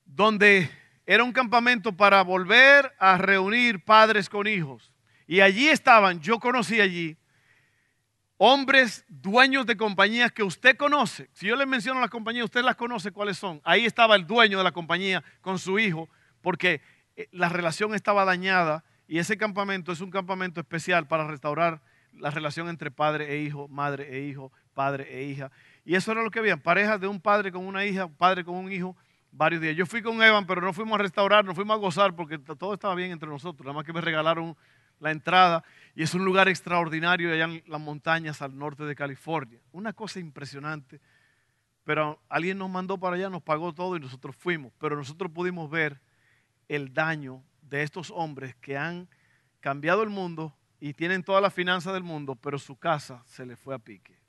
donde 0.05 0.71
era 1.07 1.25
un 1.25 1.33
campamento 1.33 1.93
para 1.97 2.23
volver 2.23 2.93
a 2.99 3.19
reunir 3.19 3.85
padres 3.85 4.29
con 4.29 4.47
hijos. 4.47 4.93
Y 5.27 5.41
allí 5.41 5.69
estaban, 5.69 6.21
yo 6.21 6.39
conocí 6.39 6.81
allí, 6.81 7.17
hombres 8.37 9.05
dueños 9.09 9.67
de 9.67 9.77
compañías 9.77 10.31
que 10.31 10.43
usted 10.43 10.77
conoce. 10.77 11.29
Si 11.33 11.47
yo 11.47 11.57
le 11.57 11.67
menciono 11.67 12.01
las 12.01 12.11
compañías, 12.11 12.45
usted 12.45 12.63
las 12.63 12.77
conoce 12.77 13.11
cuáles 13.11 13.39
son. 13.39 13.61
Ahí 13.65 13.87
estaba 13.87 14.15
el 14.15 14.27
dueño 14.27 14.59
de 14.59 14.65
la 14.65 14.73
compañía 14.73 15.25
con 15.41 15.59
su 15.59 15.79
hijo, 15.79 16.09
porque 16.41 16.83
eh, 17.17 17.29
la 17.33 17.49
relación 17.49 17.95
estaba 17.95 18.25
dañada 18.25 18.85
y 19.09 19.19
ese 19.19 19.37
campamento 19.37 19.93
es 19.93 20.01
un 20.01 20.11
campamento 20.11 20.61
especial 20.61 21.07
para 21.07 21.27
restaurar 21.27 21.83
la 22.13 22.31
relación 22.31 22.69
entre 22.69 22.91
padre 22.91 23.33
e 23.33 23.43
hijo, 23.43 23.69
madre 23.69 24.17
e 24.17 24.27
hijo, 24.27 24.53
padre 24.75 25.19
e 25.19 25.25
hija. 25.25 25.51
Y 25.85 25.95
eso 25.95 26.13
era 26.13 26.23
lo 26.23 26.31
que 26.31 26.39
había, 26.39 26.57
parejas 26.57 27.01
de 27.01 27.09
un 27.09 27.21
padre 27.21 27.51
con 27.51 27.67
una 27.67 27.85
hija, 27.85 28.09
padre 28.09 28.45
con 28.45 28.55
un 28.55 28.71
hijo, 28.71 28.97
varios 29.33 29.61
días. 29.61 29.77
Yo 29.77 29.87
fui 29.87 30.03
con 30.03 30.23
Evan, 30.23 30.47
pero 30.47 30.61
no 30.61 30.73
fuimos 30.73 30.95
a 30.95 31.03
restaurar, 31.03 31.45
no 31.45 31.55
fuimos 31.55 31.75
a 31.77 31.81
gozar 31.81 32.15
porque 32.15 32.39
todo 32.39 32.75
estaba 32.75 32.95
bien 32.95 33.11
entre 33.11 33.29
nosotros. 33.29 33.65
Nada 33.65 33.75
más 33.75 33.85
que 33.85 33.93
me 33.93 34.01
regalaron 34.01 34.57
la 35.01 35.11
entrada 35.11 35.65
y 35.95 36.05
es 36.05 36.15
un 36.15 36.25
lugar 36.25 36.49
extraordinario 36.49 37.33
allá 37.33 37.45
en 37.45 37.63
las 37.67 37.81
montañas 37.81 38.41
al 38.43 38.57
norte 38.57 38.85
de 38.85 38.95
California. 38.95 39.61
Una 39.73 39.93
cosa 39.93 40.21
impresionante. 40.21 41.01
Pero 41.85 42.23
alguien 42.29 42.59
nos 42.59 42.71
mandó 42.71 42.99
para 42.99 43.17
allá, 43.17 43.29
nos 43.29 43.43
pagó 43.43 43.73
todo 43.75 43.97
y 43.97 44.01
nosotros 44.01 44.37
fuimos. 44.37 44.73
Pero 44.79 44.95
nosotros 44.95 45.33
pudimos 45.33 45.69
ver 45.69 46.01
el 46.69 46.95
daño 46.95 47.43
de 47.61 47.83
estos 47.83 48.13
hombres 48.13 48.55
que 48.57 48.77
han 48.77 49.09
cambiado 49.59 50.05
el 50.05 50.11
mundo 50.11 50.57
y 50.79 50.95
tienen 50.95 51.25
toda 51.25 51.41
la 51.41 51.51
finanza 51.51 51.93
del 51.93 52.05
mundo, 52.05 52.37
pero 52.37 52.59
su 52.59 52.77
casa 52.77 53.23
se 53.27 53.45
le 53.45 53.57
fue 53.57 53.75
a 53.75 53.79
pique. 53.79 54.22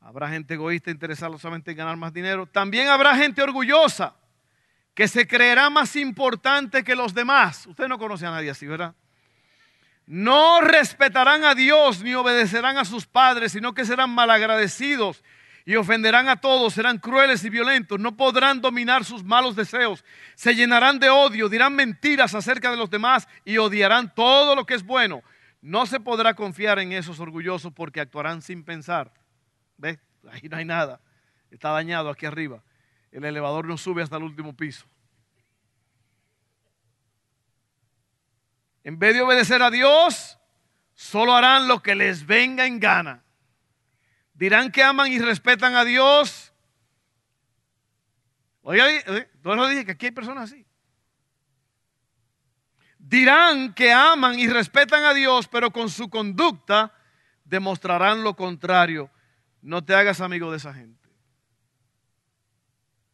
Habrá 0.00 0.28
gente 0.28 0.54
egoísta 0.54 0.90
interesada 0.90 1.36
solamente 1.38 1.72
en 1.72 1.76
ganar 1.76 1.96
más 1.96 2.12
dinero. 2.12 2.46
También 2.46 2.88
habrá 2.88 3.16
gente 3.16 3.42
orgullosa 3.42 4.14
que 4.94 5.08
se 5.08 5.26
creerá 5.26 5.68
más 5.68 5.96
importante 5.96 6.84
que 6.84 6.94
los 6.94 7.12
demás. 7.12 7.66
Usted 7.66 7.88
no 7.88 7.98
conoce 7.98 8.24
a 8.26 8.30
nadie 8.30 8.50
así, 8.50 8.66
¿verdad? 8.66 8.94
No 10.06 10.60
respetarán 10.60 11.44
a 11.44 11.54
Dios 11.54 12.02
ni 12.02 12.14
obedecerán 12.14 12.78
a 12.78 12.84
sus 12.84 13.06
padres, 13.06 13.52
sino 13.52 13.74
que 13.74 13.84
serán 13.84 14.10
malagradecidos 14.10 15.24
y 15.66 15.74
ofenderán 15.74 16.28
a 16.28 16.36
todos, 16.36 16.74
serán 16.74 16.98
crueles 16.98 17.44
y 17.44 17.50
violentos, 17.50 17.98
no 17.98 18.16
podrán 18.16 18.60
dominar 18.60 19.04
sus 19.04 19.24
malos 19.24 19.56
deseos, 19.56 20.04
se 20.36 20.54
llenarán 20.54 21.00
de 21.00 21.10
odio, 21.10 21.48
dirán 21.48 21.74
mentiras 21.74 22.36
acerca 22.36 22.70
de 22.70 22.76
los 22.76 22.88
demás 22.88 23.26
y 23.44 23.58
odiarán 23.58 24.14
todo 24.14 24.54
lo 24.54 24.64
que 24.64 24.74
es 24.74 24.84
bueno. 24.84 25.24
No 25.66 25.84
se 25.84 25.98
podrá 25.98 26.34
confiar 26.34 26.78
en 26.78 26.92
esos 26.92 27.18
orgullosos 27.18 27.72
porque 27.72 28.00
actuarán 28.00 28.40
sin 28.40 28.62
pensar. 28.62 29.12
¿Ves? 29.76 29.98
Ahí 30.30 30.48
no 30.48 30.58
hay 30.58 30.64
nada. 30.64 31.00
Está 31.50 31.70
dañado 31.70 32.08
aquí 32.08 32.24
arriba. 32.24 32.62
El 33.10 33.24
elevador 33.24 33.66
no 33.66 33.76
sube 33.76 34.00
hasta 34.00 34.16
el 34.16 34.22
último 34.22 34.56
piso. 34.56 34.86
En 38.84 38.96
vez 39.00 39.14
de 39.14 39.22
obedecer 39.22 39.60
a 39.60 39.72
Dios, 39.72 40.38
solo 40.94 41.34
harán 41.34 41.66
lo 41.66 41.82
que 41.82 41.96
les 41.96 42.24
venga 42.24 42.64
en 42.64 42.78
gana. 42.78 43.24
Dirán 44.34 44.70
que 44.70 44.84
aman 44.84 45.10
y 45.10 45.18
respetan 45.18 45.74
a 45.74 45.84
Dios. 45.84 46.52
Oiga, 48.62 48.86
lo 49.42 49.66
dije 49.66 49.84
que 49.84 49.92
aquí 49.92 50.06
hay 50.06 50.12
personas 50.12 50.52
así 50.52 50.64
dirán 53.08 53.72
que 53.72 53.92
aman 53.92 54.38
y 54.38 54.48
respetan 54.48 55.04
a 55.04 55.14
Dios, 55.14 55.46
pero 55.48 55.70
con 55.70 55.88
su 55.88 56.10
conducta 56.10 56.92
demostrarán 57.44 58.24
lo 58.24 58.34
contrario. 58.34 59.10
No 59.62 59.84
te 59.84 59.94
hagas 59.94 60.20
amigo 60.20 60.50
de 60.50 60.56
esa 60.56 60.74
gente. 60.74 61.08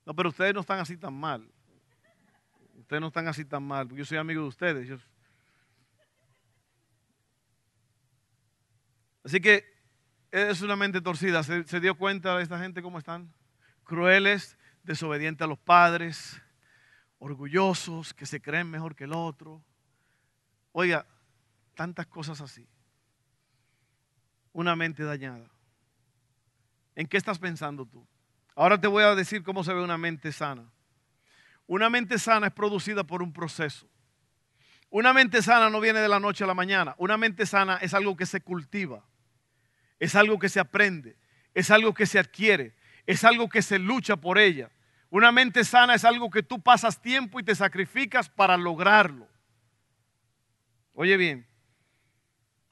No, 0.04 0.14
pero 0.14 0.30
ustedes 0.30 0.54
no 0.54 0.60
están 0.60 0.80
así 0.80 0.96
tan 0.96 1.14
mal. 1.14 1.46
Ustedes 2.78 3.00
no 3.00 3.08
están 3.08 3.28
así 3.28 3.44
tan 3.44 3.62
mal. 3.62 3.88
Yo 3.90 4.04
soy 4.04 4.18
amigo 4.18 4.42
de 4.42 4.48
ustedes. 4.48 5.00
Así 9.24 9.40
que 9.40 9.64
es 10.30 10.62
una 10.62 10.74
mente 10.74 11.00
torcida. 11.00 11.42
¿Se, 11.42 11.64
¿Se, 11.64 11.80
dio 11.80 11.96
cuenta 11.96 12.36
de 12.36 12.42
esta 12.42 12.58
gente 12.58 12.82
cómo 12.82 12.98
están? 12.98 13.32
Crueles, 13.84 14.56
desobedientes 14.82 15.44
a 15.44 15.48
los 15.48 15.58
padres, 15.58 16.40
orgullosos, 17.18 18.14
que 18.14 18.26
se 18.26 18.40
creen 18.40 18.68
mejor 18.68 18.96
que 18.96 19.04
el 19.04 19.12
otro, 19.12 19.62
Oiga, 20.72 21.06
tantas 21.74 22.06
cosas 22.06 22.40
así. 22.40 22.66
Una 24.52 24.74
mente 24.74 25.04
dañada. 25.04 25.50
¿En 26.94 27.06
qué 27.06 27.16
estás 27.16 27.38
pensando 27.38 27.86
tú? 27.86 28.06
Ahora 28.54 28.78
te 28.78 28.86
voy 28.86 29.04
a 29.04 29.14
decir 29.14 29.42
cómo 29.42 29.64
se 29.64 29.72
ve 29.72 29.82
una 29.82 29.96
mente 29.96 30.32
sana. 30.32 30.70
Una 31.66 31.88
mente 31.88 32.18
sana 32.18 32.48
es 32.48 32.52
producida 32.52 33.04
por 33.04 33.22
un 33.22 33.32
proceso. 33.32 33.88
Una 34.90 35.14
mente 35.14 35.40
sana 35.40 35.70
no 35.70 35.80
viene 35.80 36.00
de 36.00 36.08
la 36.08 36.20
noche 36.20 36.44
a 36.44 36.46
la 36.46 36.54
mañana. 36.54 36.94
Una 36.98 37.16
mente 37.16 37.46
sana 37.46 37.76
es 37.76 37.94
algo 37.94 38.14
que 38.14 38.26
se 38.26 38.42
cultiva, 38.42 39.02
es 39.98 40.14
algo 40.14 40.38
que 40.38 40.50
se 40.50 40.60
aprende, 40.60 41.16
es 41.54 41.70
algo 41.70 41.94
que 41.94 42.04
se 42.04 42.18
adquiere, 42.18 42.74
es 43.06 43.24
algo 43.24 43.48
que 43.48 43.62
se 43.62 43.78
lucha 43.78 44.16
por 44.16 44.38
ella. 44.38 44.70
Una 45.08 45.32
mente 45.32 45.64
sana 45.64 45.94
es 45.94 46.04
algo 46.04 46.30
que 46.30 46.42
tú 46.42 46.60
pasas 46.60 47.00
tiempo 47.00 47.40
y 47.40 47.42
te 47.42 47.54
sacrificas 47.54 48.28
para 48.28 48.58
lograrlo. 48.58 49.31
Oye 50.94 51.16
bien, 51.16 51.46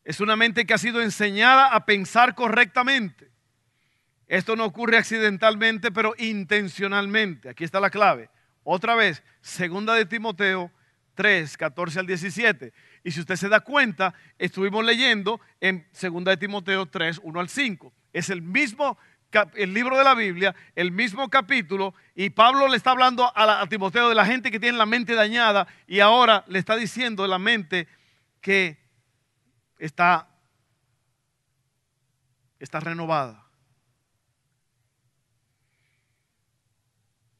es 0.04 0.20
una 0.20 0.36
mente 0.36 0.66
que 0.66 0.74
ha 0.74 0.78
sido 0.78 1.00
enseñada 1.02 1.74
a 1.74 1.84
pensar 1.86 2.34
correctamente. 2.34 3.30
Esto 4.26 4.56
no 4.56 4.64
ocurre 4.64 4.96
accidentalmente, 4.96 5.90
pero 5.90 6.14
intencionalmente. 6.18 7.48
Aquí 7.48 7.64
está 7.64 7.80
la 7.80 7.90
clave. 7.90 8.30
Otra 8.62 8.94
vez, 8.94 9.22
segunda 9.40 9.94
de 9.94 10.06
Timoteo 10.06 10.70
3, 11.14 11.56
14 11.56 12.00
al 12.00 12.06
17. 12.06 12.72
Y 13.02 13.10
si 13.10 13.20
usted 13.20 13.36
se 13.36 13.48
da 13.48 13.60
cuenta, 13.60 14.14
estuvimos 14.38 14.84
leyendo 14.84 15.40
en 15.60 15.86
segunda 15.92 16.30
de 16.30 16.36
Timoteo 16.36 16.86
3, 16.86 17.20
1 17.22 17.40
al 17.40 17.48
5. 17.48 17.92
Es 18.12 18.30
el 18.30 18.42
mismo 18.42 18.98
el 19.54 19.72
libro 19.72 19.96
de 19.96 20.02
la 20.02 20.14
Biblia, 20.14 20.56
el 20.74 20.90
mismo 20.90 21.28
capítulo, 21.30 21.94
y 22.16 22.30
Pablo 22.30 22.66
le 22.66 22.76
está 22.76 22.90
hablando 22.90 23.24
a, 23.24 23.60
a 23.60 23.66
Timoteo 23.68 24.08
de 24.08 24.16
la 24.16 24.26
gente 24.26 24.50
que 24.50 24.58
tiene 24.58 24.76
la 24.76 24.86
mente 24.86 25.14
dañada 25.14 25.68
y 25.86 26.00
ahora 26.00 26.44
le 26.48 26.58
está 26.58 26.74
diciendo 26.74 27.22
de 27.22 27.28
la 27.28 27.38
mente 27.38 27.86
que 28.40 28.78
está, 29.78 30.28
está 32.58 32.80
renovada. 32.80 33.44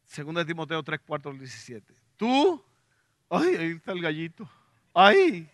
Segunda 0.04 0.40
de 0.40 0.46
Timoteo 0.46 0.82
3, 0.82 1.00
4 1.06 1.32
17. 1.32 1.94
Tú, 2.16 2.62
ay, 3.28 3.56
ahí 3.56 3.70
está 3.72 3.92
el 3.92 4.02
gallito. 4.02 4.48
Ay. 4.92 5.48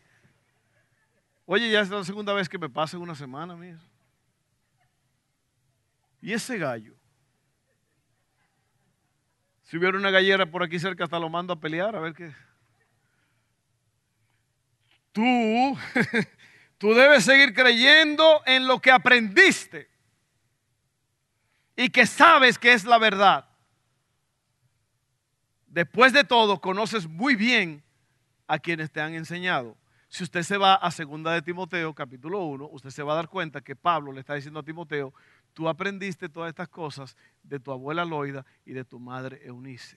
Oye, 1.44 1.70
ya 1.70 1.80
es 1.80 1.90
la 1.90 2.02
segunda 2.04 2.32
vez 2.32 2.48
que 2.48 2.58
me 2.58 2.68
pasa 2.68 2.96
en 2.96 3.02
una 3.02 3.14
semana, 3.14 3.54
mía. 3.54 3.78
Y 6.20 6.32
ese 6.32 6.58
gallo. 6.58 6.94
Si 9.62 9.76
hubiera 9.76 9.98
una 9.98 10.10
gallera 10.10 10.46
por 10.46 10.62
aquí 10.62 10.78
cerca, 10.78 11.04
hasta 11.04 11.18
lo 11.18 11.28
mando 11.28 11.52
a 11.52 11.60
pelear, 11.60 11.94
a 11.94 12.00
ver 12.00 12.14
qué 12.14 12.32
tú, 15.16 15.22
tú 16.78 16.92
debes 16.92 17.24
seguir 17.24 17.54
creyendo 17.54 18.42
en 18.44 18.66
lo 18.66 18.80
que 18.80 18.90
aprendiste 18.90 19.88
y 21.74 21.88
que 21.88 22.04
sabes 22.04 22.58
que 22.58 22.74
es 22.74 22.84
la 22.84 22.98
verdad. 22.98 23.48
Después 25.68 26.12
de 26.12 26.22
todo, 26.22 26.60
conoces 26.60 27.08
muy 27.08 27.34
bien 27.34 27.82
a 28.46 28.58
quienes 28.58 28.90
te 28.90 29.00
han 29.00 29.14
enseñado. 29.14 29.74
Si 30.08 30.22
usted 30.22 30.42
se 30.42 30.58
va 30.58 30.74
a 30.74 30.90
segunda 30.90 31.32
de 31.32 31.40
Timoteo, 31.40 31.94
capítulo 31.94 32.44
1, 32.44 32.68
usted 32.70 32.90
se 32.90 33.02
va 33.02 33.14
a 33.14 33.16
dar 33.16 33.28
cuenta 33.28 33.62
que 33.62 33.74
Pablo 33.74 34.12
le 34.12 34.20
está 34.20 34.34
diciendo 34.34 34.60
a 34.60 34.64
Timoteo, 34.64 35.14
tú 35.54 35.66
aprendiste 35.66 36.28
todas 36.28 36.50
estas 36.50 36.68
cosas 36.68 37.16
de 37.42 37.58
tu 37.58 37.72
abuela 37.72 38.04
Loida 38.04 38.44
y 38.66 38.74
de 38.74 38.84
tu 38.84 39.00
madre 39.00 39.40
Eunice. 39.44 39.96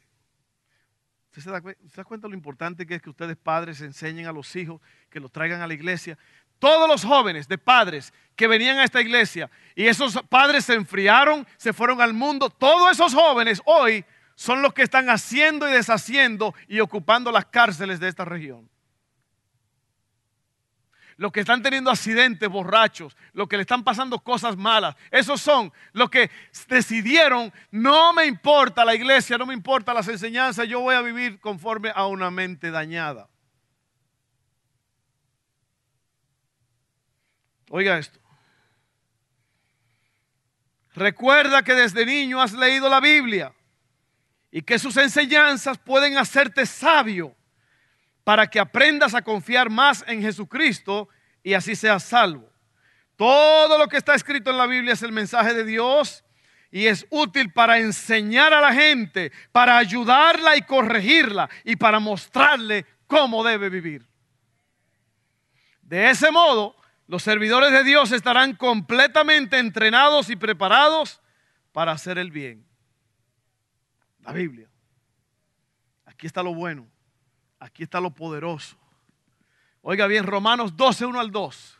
¿Usted 1.30 1.44
se, 1.44 1.52
da, 1.96 2.04
cuenta 2.04 2.28
lo 2.28 2.34
importante 2.34 2.86
que 2.86 2.96
es 2.96 3.02
que 3.02 3.10
ustedes 3.10 3.38
padres 3.38 3.82
enseñen 3.82 4.26
a 4.26 4.32
los 4.32 4.56
hijos, 4.56 4.82
que 5.10 5.20
los 5.20 5.32
traigan 5.32 5.62
a 5.62 5.68
la 5.68 5.74
iglesia? 5.74 6.18
todos 6.60 6.90
los 6.90 7.04
jóvenes 7.04 7.48
de 7.48 7.58
padres 7.58 8.14
que 8.36 8.48
venían 8.48 8.78
a 8.78 8.84
esta 8.84 9.02
iglesia 9.02 9.50
y 9.76 9.88
esos 9.88 10.22
padres 10.30 10.66
se 10.66 10.74
enfriaron, 10.74 11.48
se 11.58 11.74
fueron 11.74 12.02
al 12.02 12.14
mundo, 12.14 12.50
todos 12.50 12.92
esos 12.92 13.14
jóvenes 13.14 13.62
hoy 13.66 14.06
son 14.36 14.62
los 14.62 14.74
que 14.74 14.84
están 14.84 15.10
haciendo 15.10 15.68
y 15.68 15.72
deshaciendo 15.72 16.54
y 16.68 16.80
ocupando 16.80 17.32
las 17.32 17.46
cárceles 17.46 18.00
de 18.00 18.10
esta 18.10 18.26
región. 18.26 18.70
Los 21.20 21.34
que 21.34 21.42
están 21.42 21.62
teniendo 21.62 21.92
accidentes 21.92 22.48
borrachos, 22.48 23.18
los 23.34 23.50
que 23.50 23.58
le 23.58 23.64
están 23.64 23.84
pasando 23.84 24.20
cosas 24.20 24.56
malas, 24.56 24.96
esos 25.12 25.42
son 25.42 25.70
los 25.92 26.10
que 26.10 26.32
decidieron, 26.70 27.52
no 27.72 28.14
me 28.14 28.26
importa 28.26 28.86
la 28.86 28.96
iglesia, 28.96 29.38
no 29.38 29.46
me 29.46 29.54
importa 29.54 29.94
las 29.94 30.08
enseñanzas, 30.08 30.66
yo 30.70 30.80
voy 30.80 30.96
a 30.96 31.02
vivir 31.02 31.42
conforme 31.42 31.92
a 31.94 32.08
una 32.08 32.32
mente 32.32 32.72
dañada. 32.72 33.28
Oiga 37.70 37.98
esto. 37.98 38.18
Recuerda 40.96 41.64
que 41.64 41.74
desde 41.74 42.06
niño 42.06 42.42
has 42.42 42.54
leído 42.54 42.88
la 42.88 43.02
Biblia 43.02 43.54
y 44.52 44.62
que 44.62 44.80
sus 44.80 44.96
enseñanzas 44.96 45.78
pueden 45.80 46.18
hacerte 46.18 46.66
sabio 46.66 47.36
para 48.30 48.46
que 48.46 48.60
aprendas 48.60 49.16
a 49.16 49.24
confiar 49.24 49.72
más 49.72 50.06
en 50.06 50.22
Jesucristo 50.22 51.10
y 51.42 51.56
así 51.56 51.76
seas 51.76 52.04
salvo. 52.04 52.48
Todo 53.16 53.76
lo 53.76 53.88
que 53.88 53.98
está 53.98 54.14
escrito 54.14 54.52
en 54.52 54.60
la 54.60 54.68
Biblia 54.68 54.94
es 54.94 55.02
el 55.02 55.12
mensaje 55.12 55.56
de 55.56 55.64
Dios 55.64 56.24
y 56.70 56.86
es 56.86 57.08
útil 57.10 57.52
para 57.52 57.80
enseñar 57.80 58.54
a 58.54 58.62
la 58.62 58.72
gente, 58.72 59.32
para 59.52 59.80
ayudarla 59.80 60.56
y 60.56 60.62
corregirla 60.62 61.50
y 61.64 61.76
para 61.76 62.00
mostrarle 62.00 62.86
cómo 63.08 63.44
debe 63.44 63.68
vivir. 63.68 64.06
De 65.82 66.12
ese 66.12 66.30
modo, 66.30 66.76
los 67.08 67.24
servidores 67.24 67.72
de 67.72 67.84
Dios 67.84 68.12
estarán 68.12 68.56
completamente 68.56 69.58
entrenados 69.58 70.30
y 70.30 70.36
preparados 70.36 71.20
para 71.72 71.94
hacer 71.94 72.20
el 72.20 72.30
bien. 72.30 72.64
La 74.20 74.34
Biblia. 74.34 74.70
Aquí 76.06 76.28
está 76.28 76.44
lo 76.44 76.54
bueno. 76.54 76.88
Aquí 77.60 77.84
está 77.84 78.00
lo 78.00 78.12
poderoso. 78.12 78.78
Oiga 79.82 80.08
bien, 80.08 80.26
Romanos 80.26 80.76
12, 80.76 81.06
1 81.06 81.20
al 81.20 81.32
2. 81.32 81.78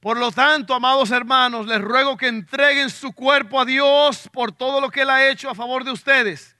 Por 0.00 0.16
lo 0.16 0.32
tanto, 0.32 0.74
amados 0.74 1.10
hermanos, 1.10 1.66
les 1.66 1.80
ruego 1.80 2.16
que 2.16 2.28
entreguen 2.28 2.88
su 2.88 3.12
cuerpo 3.12 3.60
a 3.60 3.64
Dios 3.64 4.28
por 4.32 4.52
todo 4.52 4.80
lo 4.80 4.90
que 4.90 5.02
Él 5.02 5.10
ha 5.10 5.28
hecho 5.28 5.50
a 5.50 5.54
favor 5.54 5.84
de 5.84 5.90
ustedes. 5.90 6.56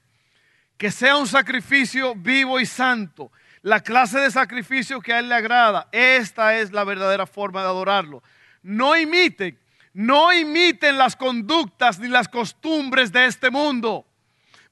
Que 0.76 0.90
sea 0.90 1.16
un 1.16 1.26
sacrificio 1.26 2.14
vivo 2.14 2.60
y 2.60 2.66
santo 2.66 3.32
la 3.62 3.80
clase 3.80 4.18
de 4.18 4.30
sacrificio 4.30 5.00
que 5.00 5.12
a 5.12 5.18
Él 5.18 5.28
le 5.28 5.34
agrada. 5.34 5.88
Esta 5.92 6.56
es 6.58 6.72
la 6.72 6.84
verdadera 6.84 7.26
forma 7.26 7.60
de 7.62 7.68
adorarlo. 7.68 8.22
No 8.62 8.96
imiten, 8.96 9.58
no 9.92 10.32
imiten 10.32 10.98
las 10.98 11.16
conductas 11.16 11.98
ni 11.98 12.08
las 12.08 12.28
costumbres 12.28 13.12
de 13.12 13.26
este 13.26 13.50
mundo. 13.50 14.06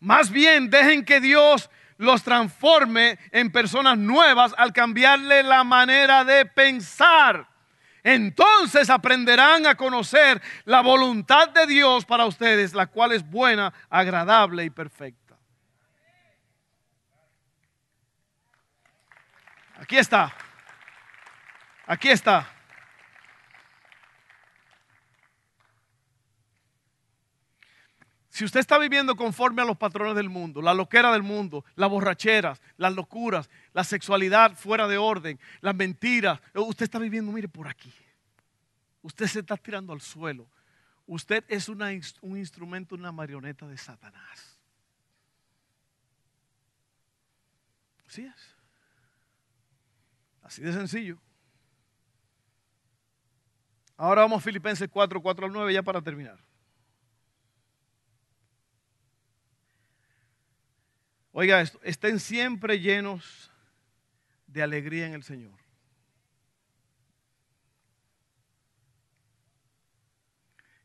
Más 0.00 0.30
bien 0.30 0.70
dejen 0.70 1.04
que 1.04 1.20
Dios 1.20 1.70
los 1.98 2.22
transforme 2.22 3.18
en 3.30 3.52
personas 3.52 3.98
nuevas 3.98 4.54
al 4.56 4.72
cambiarle 4.72 5.42
la 5.42 5.62
manera 5.64 6.24
de 6.24 6.46
pensar. 6.46 7.46
Entonces 8.02 8.88
aprenderán 8.88 9.66
a 9.66 9.74
conocer 9.74 10.40
la 10.64 10.80
voluntad 10.80 11.50
de 11.50 11.66
Dios 11.66 12.06
para 12.06 12.24
ustedes, 12.24 12.72
la 12.72 12.86
cual 12.86 13.12
es 13.12 13.28
buena, 13.28 13.72
agradable 13.90 14.64
y 14.64 14.70
perfecta. 14.70 15.36
Aquí 19.80 19.98
está. 19.98 20.34
Aquí 21.86 22.08
está. 22.08 22.57
Si 28.38 28.44
usted 28.44 28.60
está 28.60 28.78
viviendo 28.78 29.16
conforme 29.16 29.62
a 29.62 29.64
los 29.64 29.76
patrones 29.76 30.14
del 30.14 30.28
mundo, 30.28 30.62
la 30.62 30.72
loquera 30.72 31.10
del 31.10 31.24
mundo, 31.24 31.64
las 31.74 31.90
borracheras, 31.90 32.62
las 32.76 32.94
locuras, 32.94 33.50
la 33.72 33.82
sexualidad 33.82 34.54
fuera 34.54 34.86
de 34.86 34.96
orden, 34.96 35.40
las 35.60 35.74
mentiras, 35.74 36.40
usted 36.54 36.84
está 36.84 37.00
viviendo, 37.00 37.32
mire, 37.32 37.48
por 37.48 37.66
aquí. 37.66 37.92
Usted 39.02 39.26
se 39.26 39.40
está 39.40 39.56
tirando 39.56 39.92
al 39.92 40.00
suelo. 40.00 40.48
Usted 41.04 41.44
es 41.48 41.68
un 41.68 42.38
instrumento, 42.38 42.94
una 42.94 43.10
marioneta 43.10 43.66
de 43.66 43.76
Satanás. 43.76 44.60
Así 48.06 48.22
es. 48.22 48.54
Así 50.42 50.62
de 50.62 50.72
sencillo. 50.72 51.18
Ahora 53.96 54.20
vamos 54.20 54.38
a 54.38 54.44
Filipenses 54.44 54.88
4, 54.88 55.20
4 55.20 55.46
al 55.46 55.52
9 55.52 55.74
ya 55.74 55.82
para 55.82 56.00
terminar. 56.00 56.47
Oiga 61.40 61.60
esto, 61.60 61.78
estén 61.84 62.18
siempre 62.18 62.80
llenos 62.80 63.48
de 64.48 64.60
alegría 64.60 65.06
en 65.06 65.14
el 65.14 65.22
Señor. 65.22 65.56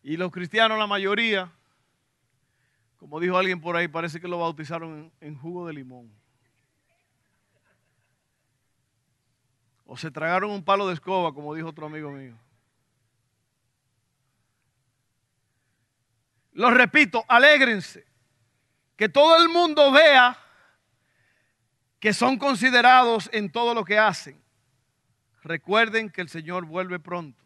Y 0.03 0.15
los 0.15 0.31
cristianos, 0.31 0.77
la 0.77 0.85
mayoría, 0.85 1.51
como 2.97 3.19
dijo 3.19 3.35
alguien 3.35 3.59
por 3.59 3.75
ahí, 3.75 3.87
parece 3.87 4.21
que 4.21 4.27
lo 4.27 4.37
bautizaron 4.37 5.11
en, 5.21 5.35
jugo 5.35 5.65
de 5.65 5.73
limón. 5.73 6.13
O 9.87 9.97
se 9.97 10.11
tragaron 10.11 10.51
un 10.51 10.63
palo 10.63 10.87
de 10.87 10.93
escoba, 10.93 11.33
como 11.33 11.55
dijo 11.55 11.69
otro 11.69 11.87
amigo 11.87 12.11
mío. 12.11 12.37
Lo 16.51 16.69
repito, 16.69 17.25
alégrense. 17.27 18.05
Que 18.95 19.09
todo 19.09 19.35
el 19.41 19.49
mundo 19.49 19.91
vea 19.91 20.41
que 22.03 22.11
son 22.11 22.37
considerados 22.37 23.29
en 23.31 23.49
todo 23.49 23.73
lo 23.73 23.85
que 23.85 23.97
hacen. 23.97 24.37
Recuerden 25.41 26.09
que 26.09 26.19
el 26.19 26.27
Señor 26.27 26.65
vuelve 26.65 26.99
pronto. 26.99 27.41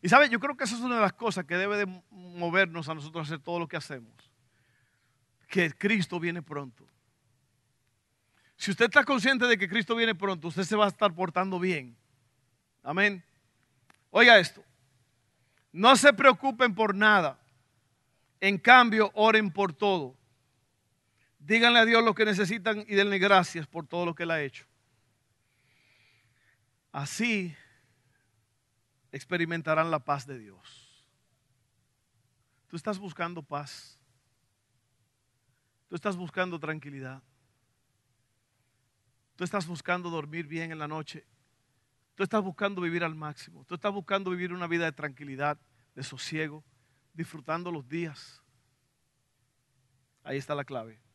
Y 0.00 0.08
sabe, 0.08 0.30
yo 0.30 0.40
creo 0.40 0.56
que 0.56 0.64
esa 0.64 0.74
es 0.74 0.80
una 0.80 0.94
de 0.94 1.02
las 1.02 1.12
cosas 1.12 1.44
que 1.44 1.58
debe 1.58 1.76
de 1.76 2.02
movernos 2.10 2.88
a 2.88 2.94
nosotros 2.94 3.20
a 3.20 3.26
hacer 3.26 3.44
todo 3.44 3.58
lo 3.58 3.68
que 3.68 3.76
hacemos. 3.76 4.10
Que 5.48 5.70
Cristo 5.70 6.18
viene 6.18 6.40
pronto. 6.40 6.88
Si 8.56 8.70
usted 8.70 8.86
está 8.86 9.04
consciente 9.04 9.44
de 9.44 9.58
que 9.58 9.68
Cristo 9.68 9.94
viene 9.94 10.14
pronto, 10.14 10.48
usted 10.48 10.62
se 10.62 10.74
va 10.74 10.86
a 10.86 10.88
estar 10.88 11.14
portando 11.14 11.60
bien. 11.60 11.94
Amén. 12.82 13.22
Oiga 14.12 14.38
esto. 14.38 14.64
No 15.72 15.94
se 15.96 16.10
preocupen 16.14 16.74
por 16.74 16.94
nada. 16.94 17.38
En 18.40 18.56
cambio, 18.56 19.10
oren 19.12 19.50
por 19.50 19.74
todo. 19.74 20.16
Díganle 21.46 21.78
a 21.78 21.84
Dios 21.84 22.02
lo 22.02 22.12
que 22.12 22.24
necesitan 22.24 22.84
y 22.88 22.96
denle 22.96 23.20
gracias 23.20 23.68
por 23.68 23.86
todo 23.86 24.04
lo 24.04 24.16
que 24.16 24.24
Él 24.24 24.32
ha 24.32 24.42
hecho. 24.42 24.66
Así 26.90 27.54
experimentarán 29.12 29.88
la 29.88 30.00
paz 30.00 30.26
de 30.26 30.40
Dios. 30.40 31.06
Tú 32.66 32.74
estás 32.74 32.98
buscando 32.98 33.44
paz. 33.44 33.96
Tú 35.88 35.94
estás 35.94 36.16
buscando 36.16 36.58
tranquilidad. 36.58 37.22
Tú 39.36 39.44
estás 39.44 39.68
buscando 39.68 40.10
dormir 40.10 40.48
bien 40.48 40.72
en 40.72 40.80
la 40.80 40.88
noche. 40.88 41.24
Tú 42.16 42.24
estás 42.24 42.42
buscando 42.42 42.80
vivir 42.80 43.04
al 43.04 43.14
máximo. 43.14 43.64
Tú 43.66 43.76
estás 43.76 43.92
buscando 43.92 44.32
vivir 44.32 44.52
una 44.52 44.66
vida 44.66 44.86
de 44.86 44.92
tranquilidad, 44.92 45.56
de 45.94 46.02
sosiego, 46.02 46.64
disfrutando 47.14 47.70
los 47.70 47.88
días. 47.88 48.42
Ahí 50.24 50.38
está 50.38 50.52
la 50.56 50.64
clave. 50.64 51.05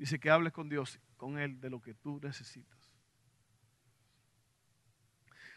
Dice 0.00 0.18
que 0.18 0.30
hables 0.30 0.54
con 0.54 0.70
Dios, 0.70 0.98
con 1.18 1.38
Él, 1.38 1.60
de 1.60 1.68
lo 1.68 1.78
que 1.82 1.92
tú 1.92 2.18
necesitas. 2.22 2.90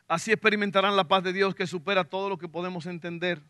Así 0.05 0.33
experimentarán 0.33 0.97
la 0.97 1.07
paz 1.07 1.23
de 1.23 1.31
Dios 1.31 1.55
que 1.55 1.65
supera 1.65 2.03
todo 2.03 2.27
lo 2.27 2.37
que 2.37 2.49
podemos 2.49 2.85
entender. 2.85 3.41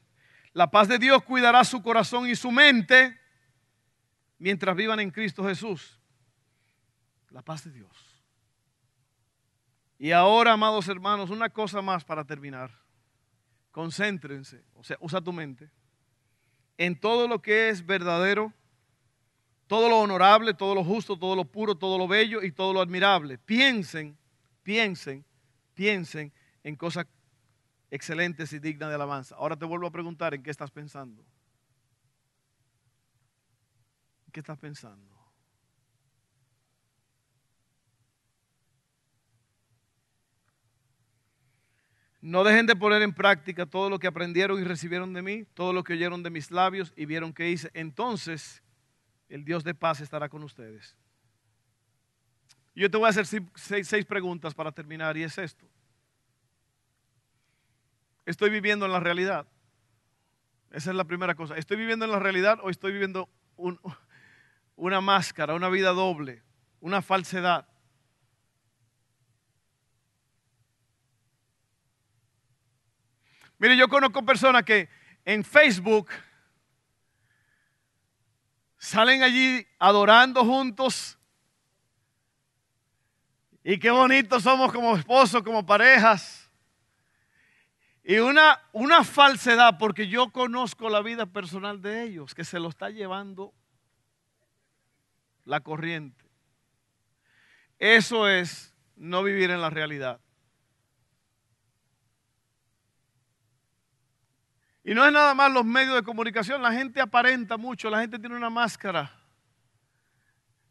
La 0.51 0.69
paz 0.69 0.87
de 0.87 0.99
Dios 0.99 1.23
cuidará 1.23 1.63
su 1.63 1.81
corazón 1.81 2.29
y 2.29 2.35
su 2.35 2.51
mente 2.51 3.19
mientras 4.37 4.75
vivan 4.75 4.99
en 4.99 5.09
Cristo 5.09 5.43
Jesús. 5.43 5.99
La 7.31 7.41
paz 7.41 7.63
de 7.63 7.71
Dios. 7.71 8.23
Y 9.97 10.11
ahora, 10.11 10.53
amados 10.53 10.87
hermanos, 10.89 11.31
una 11.31 11.49
cosa 11.49 11.81
más 11.81 12.05
para 12.05 12.23
terminar. 12.23 12.69
Concéntrense, 13.71 14.63
o 14.75 14.83
sea, 14.83 14.97
usa 14.99 15.19
tu 15.21 15.33
mente, 15.33 15.71
en 16.77 16.99
todo 16.99 17.27
lo 17.27 17.41
que 17.41 17.69
es 17.69 17.83
verdadero, 17.83 18.53
todo 19.67 19.89
lo 19.89 19.99
honorable, 19.99 20.53
todo 20.53 20.75
lo 20.75 20.83
justo, 20.83 21.17
todo 21.17 21.35
lo 21.35 21.45
puro, 21.45 21.75
todo 21.75 21.97
lo 21.97 22.07
bello 22.07 22.43
y 22.43 22.51
todo 22.51 22.73
lo 22.73 22.81
admirable. 22.81 23.37
Piensen, 23.37 24.17
piensen, 24.61 25.25
piensen 25.73 26.31
en 26.63 26.75
cosas 26.75 27.05
excelentes 27.89 28.51
y 28.53 28.59
dignas 28.59 28.89
de 28.89 28.95
alabanza. 28.95 29.35
Ahora 29.35 29.55
te 29.55 29.65
vuelvo 29.65 29.87
a 29.87 29.91
preguntar, 29.91 30.33
¿en 30.33 30.43
qué 30.43 30.51
estás 30.51 30.71
pensando? 30.71 31.23
¿En 34.25 34.31
qué 34.31 34.39
estás 34.39 34.57
pensando? 34.57 35.13
No 42.23 42.45
dejen 42.45 42.65
de 42.65 42.75
poner 42.77 43.01
en 43.01 43.13
práctica 43.13 43.65
todo 43.65 43.89
lo 43.89 43.99
que 43.99 44.07
aprendieron 44.07 44.57
y 44.57 44.63
recibieron 44.63 45.11
de 45.11 45.21
mí, 45.21 45.43
todo 45.53 45.73
lo 45.73 45.83
que 45.83 45.91
oyeron 45.91 46.23
de 46.23 46.29
mis 46.29 46.51
labios 46.51 46.93
y 46.95 47.05
vieron 47.05 47.33
que 47.33 47.49
hice. 47.49 47.69
Entonces 47.73 48.62
el 49.29 49.43
Dios 49.43 49.63
de 49.63 49.73
paz 49.73 50.01
estará 50.01 50.29
con 50.29 50.43
ustedes. 50.43 50.95
Yo 52.75 52.89
te 52.89 52.97
voy 52.97 53.07
a 53.07 53.09
hacer 53.09 53.25
seis, 53.25 54.05
preguntas 54.05 54.53
para 54.53 54.71
terminar 54.71 55.15
y 55.15 55.23
es 55.23 55.37
esto. 55.37 55.69
¿Estoy 58.25 58.49
viviendo 58.49 58.85
en 58.85 58.91
la 58.91 58.99
realidad? 58.99 59.45
Esa 60.71 60.89
es 60.89 60.95
la 60.95 61.03
primera 61.03 61.35
cosa. 61.35 61.55
¿Estoy 61.55 61.77
viviendo 61.77 62.05
en 62.05 62.11
la 62.11 62.19
realidad 62.19 62.59
o 62.63 62.69
estoy 62.69 62.93
viviendo 62.93 63.29
una 64.75 65.01
máscara, 65.01 65.53
una 65.53 65.69
vida 65.69 65.91
doble, 65.91 66.41
una 66.79 67.01
falsedad? 67.01 67.67
Mire, 73.59 73.77
yo 73.77 73.87
conozco 73.87 74.25
personas 74.25 74.63
que 74.63 74.89
en 75.25 75.43
Facebook 75.43 76.09
salen 78.83 79.23
allí 79.23 79.65
adorando 79.79 80.43
juntos. 80.43 81.17
Y 83.63 83.79
qué 83.79 83.89
bonitos 83.89 84.43
somos 84.43 84.73
como 84.73 84.97
esposos, 84.97 85.41
como 85.41 85.65
parejas. 85.65 86.51
Y 88.03 88.17
una, 88.17 88.61
una 88.73 89.05
falsedad, 89.05 89.77
porque 89.79 90.09
yo 90.09 90.31
conozco 90.33 90.89
la 90.89 91.01
vida 91.01 91.25
personal 91.25 91.81
de 91.81 92.03
ellos, 92.03 92.35
que 92.35 92.43
se 92.43 92.59
lo 92.59 92.67
está 92.67 92.89
llevando 92.89 93.53
la 95.45 95.61
corriente. 95.61 96.25
Eso 97.79 98.27
es 98.27 98.75
no 98.97 99.23
vivir 99.23 99.49
en 99.49 99.61
la 99.61 99.69
realidad. 99.69 100.19
Y 104.83 104.93
no 104.93 105.05
es 105.05 105.13
nada 105.13 105.33
más 105.33 105.51
los 105.51 105.63
medios 105.63 105.95
de 105.95 106.03
comunicación, 106.03 106.61
la 106.61 106.73
gente 106.73 106.99
aparenta 106.99 107.57
mucho, 107.57 107.89
la 107.89 108.01
gente 108.01 108.19
tiene 108.19 108.35
una 108.35 108.49
máscara. 108.49 109.11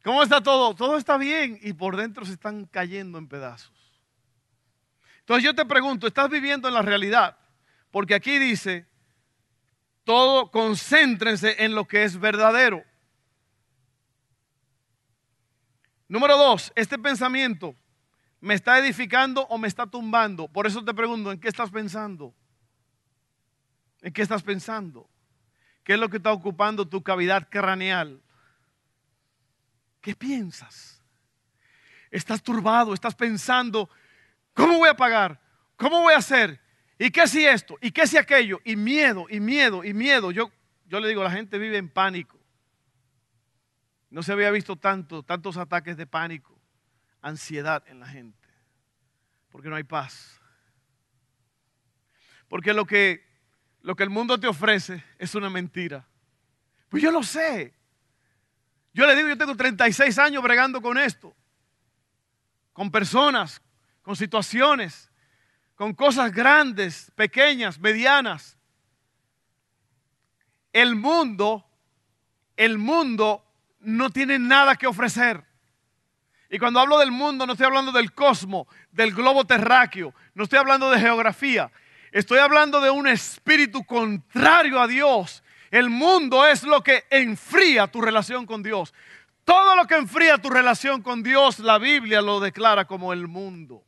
¿Cómo 0.05 0.23
está 0.23 0.43
todo? 0.43 0.75
Todo 0.75 0.99
está 0.99 1.17
bien 1.17 1.59
y 1.63 1.73
por 1.73 1.97
dentro 1.97 2.25
se 2.25 2.33
están 2.33 2.67
cayendo 2.67 3.19
en 3.19 3.29
pedazos. 3.29 3.73
Entonces 5.21 5.45
yo 5.45 5.55
te 5.55 5.65
pregunto, 5.65 6.07
¿estás 6.07 6.29
viviendo 6.29 6.69
en 6.69 6.75
la 6.75 6.83
realidad? 6.83 7.39
Porque 7.91 8.15
aquí 8.15 8.39
dice, 8.39 8.87
todo 10.05 10.51
concéntrense 10.51 11.65
en 11.65 11.75
lo 11.75 11.87
que 11.87 12.05
es 12.05 12.19
verdadero. 12.19 12.85
Número 16.09 16.37
dos, 16.37 16.73
este 16.75 16.99
pensamiento 16.99 17.75
me 18.41 18.55
está 18.55 18.79
edificando 18.79 19.47
o 19.47 19.57
me 19.57 19.69
está 19.69 19.87
tumbando. 19.87 20.49
Por 20.49 20.67
eso 20.67 20.85
te 20.85 20.93
pregunto, 20.93 21.31
¿en 21.31 21.41
qué 21.41 21.49
estás 21.49 21.71
pensando? 21.71 22.35
¿En 24.03 24.13
qué 24.13 24.23
estás 24.23 24.43
pensando? 24.43 25.09
¿Qué 25.85 25.95
es 25.95 25.99
lo 25.99 26.09
que 26.11 26.19
está 26.19 26.33
ocupando 26.33 26.87
tu 26.87 27.03
cavidad 27.03 27.49
craneal? 27.49 28.21
¿Qué 30.01 30.15
piensas? 30.15 31.03
Estás 32.11 32.43
turbado, 32.43 32.93
estás 32.93 33.15
pensando, 33.15 33.89
¿cómo 34.53 34.79
voy 34.79 34.89
a 34.89 34.97
pagar? 34.97 35.41
¿Cómo 35.77 36.03
voy 36.03 36.15
a 36.15 36.19
hacer? 36.19 36.61
¿Y 36.99 37.11
qué 37.11 37.27
si 37.27 37.47
esto? 37.47 37.79
¿Y 37.81 37.93
qué 37.93 38.07
si 38.07 38.19
aquello? 38.19 38.61
Y 38.65 38.77
miedo, 38.77 39.27
y 39.31 39.41
miedo, 39.41 39.85
y 39.85 39.95
miedo. 39.95 40.31
Yo, 40.31 40.53
yo 40.87 41.01
le 41.01 41.09
digo, 41.09 41.23
la 41.23 41.31
gente 41.31 41.59
vive 41.59 41.79
en 41.79 41.89
pánico. 41.89 42.39
No 44.11 44.23
se 44.23 44.33
había 44.33 44.51
visto 44.51 44.77
tanto, 44.77 45.23
tantos 45.23 45.57
ataques 45.57 45.97
de 45.97 46.07
pánico, 46.07 46.61
ansiedad 47.23 47.83
en 47.87 48.01
la 48.01 48.07
gente, 48.07 48.49
porque 49.49 49.71
no 49.71 49.77
hay 49.77 49.85
paz. 49.85 50.41
Porque 52.49 52.75
lo 52.75 52.85
que 52.85 53.32
lo 53.83 53.97
que 53.97 54.05
el 54.05 54.11
mundo 54.11 54.39
te 54.39 54.47
ofrece 54.47 55.05
es 55.19 55.35
una 55.35 55.51
mentira. 55.51 56.07
Pues 56.89 57.03
yo 57.03 57.11
lo 57.11 57.23
sé. 57.23 57.75
Yo 58.95 59.07
le 59.07 59.17
digo, 59.17 59.29
yo 59.29 59.39
tengo 59.39 59.57
36 59.57 60.19
años 60.19 60.43
bregando 60.43 60.81
con 60.81 60.99
esto, 60.99 61.35
con 62.73 62.91
personas, 62.91 63.63
con 64.03 64.17
situaciones, 64.17 65.11
con 65.75 65.95
cosas 65.95 66.33
grandes, 66.33 67.11
pequeñas, 67.15 67.79
medianas. 67.79 68.59
El 70.73 70.95
mundo, 70.95 71.67
el 72.57 72.79
mundo 72.79 73.45
no 73.81 74.11
tiene 74.11 74.39
nada 74.39 74.77
que 74.77 74.87
ofrecer. 74.87 75.45
Y 76.51 76.59
cuando 76.59 76.81
hablo 76.81 76.99
del 76.99 77.11
mundo, 77.11 77.47
no 77.47 77.55
estoy 77.55 77.67
hablando 77.67 77.93
del 77.93 78.13
cosmos, 78.13 78.67
del 78.91 79.15
globo 79.15 79.47
terráqueo, 79.47 80.15
no 80.35 80.45
estoy 80.45 80.59
hablando 80.59 80.91
de 80.91 81.01
geografía, 81.01 81.73
Estoy 82.13 82.41
hablando 82.41 82.83
de 82.83 82.91
un 82.91 83.09
espíritu 83.09 83.85
contrario 83.85 84.79
a 84.79 84.87
Dios. 84.87 85.43
El 85.71 85.89
mundo 85.89 86.47
es 86.47 86.63
lo 86.63 86.83
que 86.83 87.05
enfría 87.09 87.87
tu 87.87 88.03
relación 88.03 88.45
con 88.45 88.63
Dios. 88.63 88.93
Todo 89.47 89.75
lo 89.75 89.87
que 89.87 89.97
enfría 89.97 90.37
tu 90.37 90.51
relación 90.51 91.03
con 91.03 91.23
Dios, 91.23 91.59
la 91.59 91.79
Biblia 91.79 92.21
lo 92.21 92.39
declara 92.39 92.85
como 92.85 93.15
el 93.15 93.27
mundo. 93.27 93.83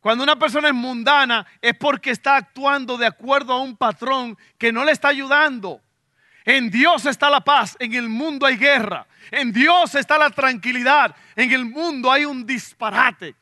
Cuando 0.00 0.24
una 0.24 0.38
persona 0.38 0.68
es 0.68 0.74
mundana 0.74 1.46
es 1.60 1.74
porque 1.76 2.10
está 2.10 2.36
actuando 2.36 2.96
de 2.96 3.06
acuerdo 3.06 3.52
a 3.52 3.60
un 3.60 3.76
patrón 3.76 4.36
que 4.56 4.72
no 4.72 4.82
le 4.82 4.92
está 4.92 5.08
ayudando. 5.08 5.82
En 6.46 6.70
Dios 6.70 7.04
está 7.04 7.28
la 7.28 7.42
paz, 7.42 7.76
en 7.78 7.92
el 7.92 8.08
mundo 8.08 8.46
hay 8.46 8.56
guerra. 8.56 9.06
En 9.30 9.52
Dios 9.52 9.94
está 9.94 10.16
la 10.16 10.30
tranquilidad, 10.30 11.14
en 11.36 11.52
el 11.52 11.66
mundo 11.66 12.10
hay 12.10 12.24
un 12.24 12.46
disparate. 12.46 13.36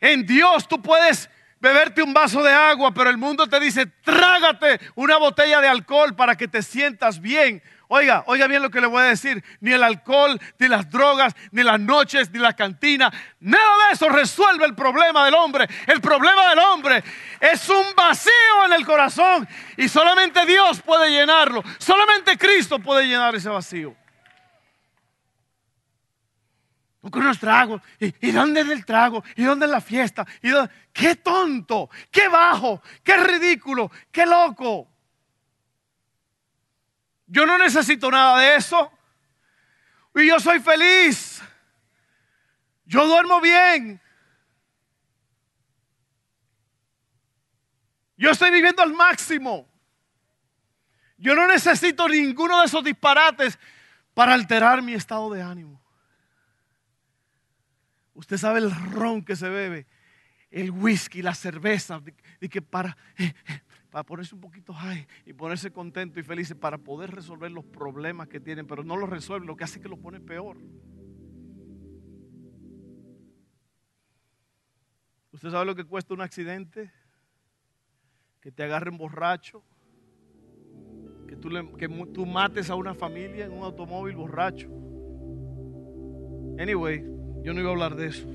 En 0.00 0.26
Dios 0.26 0.68
tú 0.68 0.82
puedes 0.82 1.30
beberte 1.64 2.02
un 2.02 2.12
vaso 2.12 2.42
de 2.42 2.52
agua, 2.52 2.92
pero 2.92 3.08
el 3.08 3.16
mundo 3.16 3.46
te 3.46 3.58
dice, 3.58 3.86
trágate 3.86 4.78
una 4.94 5.16
botella 5.16 5.62
de 5.62 5.68
alcohol 5.68 6.14
para 6.14 6.36
que 6.36 6.46
te 6.46 6.62
sientas 6.62 7.20
bien. 7.20 7.62
Oiga, 7.88 8.22
oiga 8.26 8.46
bien 8.46 8.60
lo 8.60 8.70
que 8.70 8.80
le 8.80 8.86
voy 8.86 9.00
a 9.00 9.06
decir. 9.06 9.42
Ni 9.60 9.72
el 9.72 9.82
alcohol, 9.82 10.38
ni 10.58 10.68
las 10.68 10.90
drogas, 10.90 11.34
ni 11.52 11.62
las 11.62 11.80
noches, 11.80 12.30
ni 12.30 12.38
la 12.38 12.52
cantina. 12.52 13.10
Nada 13.40 13.86
de 13.88 13.94
eso 13.94 14.08
resuelve 14.10 14.66
el 14.66 14.74
problema 14.74 15.24
del 15.24 15.34
hombre. 15.34 15.66
El 15.86 16.00
problema 16.00 16.50
del 16.50 16.58
hombre 16.58 17.02
es 17.40 17.68
un 17.68 17.94
vacío 17.96 18.66
en 18.66 18.74
el 18.74 18.84
corazón. 18.84 19.48
Y 19.76 19.88
solamente 19.88 20.44
Dios 20.44 20.82
puede 20.82 21.10
llenarlo. 21.10 21.62
Solamente 21.78 22.36
Cristo 22.36 22.78
puede 22.78 23.06
llenar 23.06 23.34
ese 23.34 23.48
vacío. 23.48 23.94
Con 27.10 27.22
unos 27.22 27.38
tragos. 27.38 27.82
¿Y, 27.98 28.30
dónde 28.30 28.62
es 28.62 28.68
el 28.68 28.84
trago? 28.84 29.22
¿Y 29.36 29.44
dónde 29.44 29.66
es 29.66 29.72
la 29.72 29.80
fiesta? 29.80 30.26
¿Y 30.42 30.50
¡Qué 30.92 31.16
tonto! 31.16 31.90
¡Qué 32.10 32.28
bajo! 32.28 32.82
¡Qué 33.02 33.16
ridículo! 33.16 33.90
¡Qué 34.10 34.26
loco! 34.26 34.88
Yo 37.26 37.46
no 37.46 37.58
necesito 37.58 38.10
nada 38.10 38.38
de 38.38 38.56
eso. 38.56 38.90
Y 40.14 40.28
yo 40.28 40.38
soy 40.38 40.60
feliz. 40.60 41.42
Yo 42.86 43.06
duermo 43.06 43.40
bien. 43.40 44.00
Yo 48.16 48.30
estoy 48.30 48.50
viviendo 48.50 48.82
al 48.82 48.92
máximo. 48.92 49.68
Yo 51.16 51.34
no 51.34 51.46
necesito 51.46 52.08
ninguno 52.08 52.60
de 52.60 52.66
esos 52.66 52.84
disparates 52.84 53.58
para 54.14 54.34
alterar 54.34 54.82
mi 54.82 54.94
estado 54.94 55.32
de 55.32 55.42
ánimo. 55.42 55.83
Usted 58.14 58.36
sabe 58.36 58.60
el 58.60 58.70
ron 58.92 59.24
que 59.24 59.34
se 59.34 59.48
bebe, 59.48 59.86
el 60.50 60.70
whisky, 60.70 61.20
la 61.20 61.34
cerveza, 61.34 62.00
de, 62.00 62.48
que 62.48 62.62
para, 62.62 62.96
eh, 63.18 63.34
eh, 63.48 63.60
para 63.90 64.04
ponerse 64.04 64.34
un 64.34 64.40
poquito 64.40 64.72
high 64.72 65.06
y 65.26 65.32
ponerse 65.32 65.72
contento 65.72 66.20
y 66.20 66.22
feliz 66.22 66.54
para 66.54 66.78
poder 66.78 67.10
resolver 67.10 67.50
los 67.50 67.64
problemas 67.64 68.28
que 68.28 68.38
tienen, 68.38 68.66
pero 68.66 68.84
no 68.84 68.96
los 68.96 69.10
resuelve, 69.10 69.46
lo 69.46 69.56
que 69.56 69.64
hace 69.64 69.78
es 69.78 69.82
que 69.82 69.88
lo 69.88 69.96
pone 69.96 70.20
peor. 70.20 70.58
¿Usted 75.32 75.50
sabe 75.50 75.66
lo 75.66 75.74
que 75.74 75.84
cuesta 75.84 76.14
un 76.14 76.20
accidente? 76.20 76.92
Que 78.40 78.52
te 78.52 78.62
agarren 78.62 78.96
borracho, 78.96 79.64
que 81.26 81.34
tú, 81.34 81.48
que 81.76 81.88
tú 81.88 82.26
mates 82.26 82.70
a 82.70 82.76
una 82.76 82.94
familia 82.94 83.46
en 83.46 83.52
un 83.52 83.64
automóvil 83.64 84.14
borracho. 84.14 84.68
Anyway, 86.60 87.13
yo 87.44 87.52
no 87.52 87.60
iba 87.60 87.68
a 87.68 87.72
hablar 87.72 87.94
de 87.94 88.06
eso. 88.06 88.26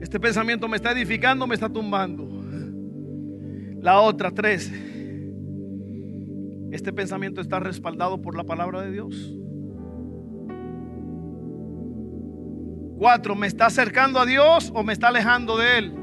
Este 0.00 0.18
pensamiento 0.18 0.66
me 0.68 0.76
está 0.76 0.92
edificando, 0.92 1.46
me 1.46 1.54
está 1.54 1.68
tumbando. 1.68 2.26
La 3.82 4.00
otra, 4.00 4.30
tres. 4.30 4.72
Este 6.72 6.92
pensamiento 6.94 7.42
está 7.42 7.60
respaldado 7.60 8.22
por 8.22 8.34
la 8.36 8.44
palabra 8.44 8.80
de 8.80 8.90
Dios. 8.90 9.34
Cuatro, 12.98 13.34
¿me 13.34 13.46
está 13.46 13.66
acercando 13.66 14.18
a 14.20 14.24
Dios 14.24 14.72
o 14.74 14.82
me 14.82 14.94
está 14.94 15.08
alejando 15.08 15.58
de 15.58 15.78
Él? 15.78 15.94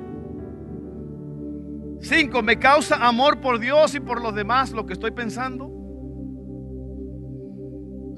Cinco, 2.01 2.43
¿me 2.43 2.60
causa 2.60 3.08
amor 3.08 3.41
por 3.41 3.60
Dios 3.60 3.95
y 3.95 3.99
por 3.99 4.21
los 4.21 4.36
demás 4.36 4.71
lo 4.71 4.86
que 4.86 4.93
estoy 4.93 5.12
pensando? 5.12 5.80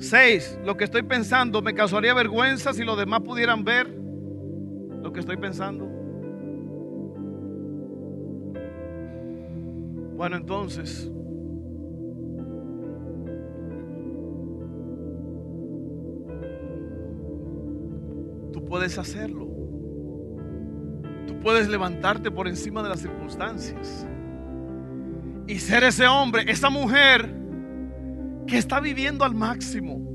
Seis, 0.04 0.60
lo 0.66 0.76
que 0.76 0.84
estoy 0.84 1.02
pensando 1.02 1.62
me 1.62 1.74
causaría 1.74 2.13
vergüenza 2.13 2.74
si 2.74 2.84
los 2.84 2.98
demás 2.98 3.22
pudieran 3.22 3.63
ver 3.63 3.88
lo 3.88 5.13
que 5.13 5.22
estoy 5.22 5.38
pensando? 5.38 5.86
Bueno, 10.18 10.36
entonces, 10.36 11.10
tú 18.52 18.66
puedes 18.66 18.98
hacerlo. 18.98 19.48
Tú 21.28 21.39
puedes 21.39 21.70
levantarte 21.70 22.30
por 22.30 22.50
encima 22.50 22.84
de 22.84 22.89
las 22.89 23.00
circunstancias 23.00 24.06
y 25.48 25.60
ser 25.60 25.86
ese 25.86 26.08
hombre, 26.08 26.44
esa 26.52 26.70
mujer 26.70 27.43
que 28.48 28.58
está 28.58 28.80
viviendo 28.80 29.24
al 29.24 29.36
máximo. 29.36 30.14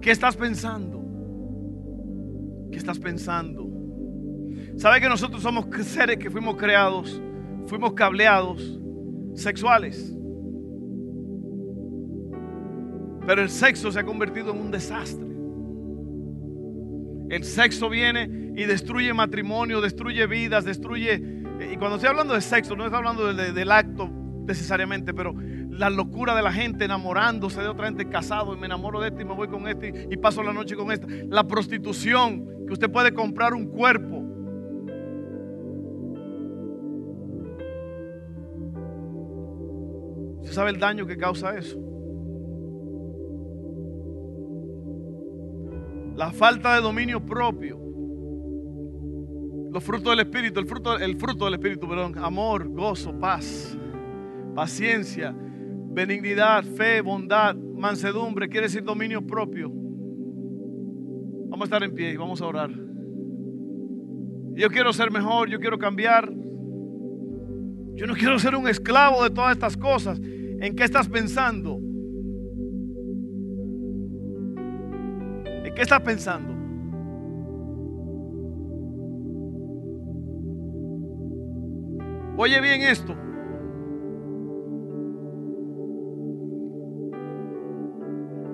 ¿Qué 0.00 0.10
estás 0.10 0.36
pensando? 0.36 1.04
¿Qué 2.70 2.78
estás 2.78 2.98
pensando? 2.98 3.68
¿Sabe 4.76 5.00
que 5.00 5.08
nosotros 5.08 5.42
somos 5.42 5.66
seres 5.84 6.18
que 6.18 6.30
fuimos 6.30 6.56
creados, 6.56 7.20
fuimos 7.66 7.92
cableados 7.92 8.80
sexuales? 9.34 10.16
Pero 13.26 13.42
el 13.42 13.50
sexo 13.50 13.92
se 13.92 14.00
ha 14.00 14.04
convertido 14.04 14.52
en 14.52 14.60
un 14.60 14.70
desastre. 14.70 15.28
El 17.30 17.44
sexo 17.44 17.88
viene 17.88 18.52
y 18.56 18.64
destruye 18.64 19.12
matrimonio, 19.14 19.80
destruye 19.80 20.26
vidas, 20.26 20.64
destruye... 20.64 21.42
Y 21.72 21.76
cuando 21.76 21.96
estoy 21.96 22.10
hablando 22.10 22.34
de 22.34 22.40
sexo, 22.40 22.74
no 22.74 22.84
estoy 22.84 22.98
hablando 22.98 23.32
del 23.32 23.70
acto 23.70 24.10
necesariamente, 24.46 25.14
pero 25.14 25.34
la 25.72 25.88
locura 25.88 26.34
de 26.34 26.42
la 26.42 26.52
gente 26.52 26.84
enamorándose 26.84 27.62
de 27.62 27.68
otra 27.68 27.86
gente 27.86 28.08
casado 28.08 28.54
y 28.54 28.58
me 28.58 28.66
enamoro 28.66 29.00
de 29.00 29.08
este 29.08 29.22
y 29.22 29.24
me 29.24 29.34
voy 29.34 29.48
con 29.48 29.66
este 29.66 30.06
y 30.10 30.16
paso 30.18 30.42
la 30.42 30.52
noche 30.52 30.76
con 30.76 30.92
esta. 30.92 31.06
La 31.28 31.44
prostitución, 31.44 32.46
que 32.66 32.74
usted 32.74 32.90
puede 32.90 33.12
comprar 33.12 33.54
un 33.54 33.66
cuerpo. 33.66 34.18
¿Usted 40.40 40.52
sabe 40.52 40.70
el 40.70 40.78
daño 40.78 41.06
que 41.06 41.16
causa 41.16 41.56
eso? 41.56 41.78
La 46.14 46.30
falta 46.32 46.74
de 46.74 46.82
dominio 46.82 47.24
propio. 47.24 47.80
Los 49.72 49.82
frutos 49.82 50.10
del 50.10 50.20
Espíritu, 50.20 50.60
el 50.60 50.66
fruto, 50.66 50.98
el 50.98 51.16
fruto 51.16 51.46
del 51.46 51.54
Espíritu, 51.54 51.88
perdón, 51.88 52.18
amor, 52.18 52.68
gozo, 52.68 53.18
paz, 53.18 53.74
paciencia, 54.54 55.34
benignidad, 55.92 56.64
fe, 56.64 57.00
bondad, 57.00 57.54
mansedumbre, 57.54 58.48
quiere 58.48 58.66
decir 58.66 58.82
dominio 58.82 59.26
propio. 59.26 59.70
Vamos 61.48 61.62
a 61.62 61.64
estar 61.64 61.82
en 61.82 61.94
pie 61.94 62.12
y 62.12 62.16
vamos 62.16 62.40
a 62.40 62.46
orar. 62.46 62.70
Yo 64.54 64.68
quiero 64.70 64.92
ser 64.92 65.10
mejor, 65.10 65.48
yo 65.48 65.58
quiero 65.60 65.78
cambiar. 65.78 66.32
Yo 67.94 68.06
no 68.06 68.14
quiero 68.14 68.38
ser 68.38 68.56
un 68.56 68.68
esclavo 68.68 69.22
de 69.22 69.30
todas 69.30 69.52
estas 69.52 69.76
cosas. 69.76 70.18
¿En 70.20 70.74
qué 70.74 70.84
estás 70.84 71.08
pensando? 71.08 71.78
¿En 75.64 75.74
qué 75.74 75.82
estás 75.82 76.00
pensando? 76.00 76.52
Oye 82.36 82.60
bien 82.60 82.82
esto. 82.82 83.14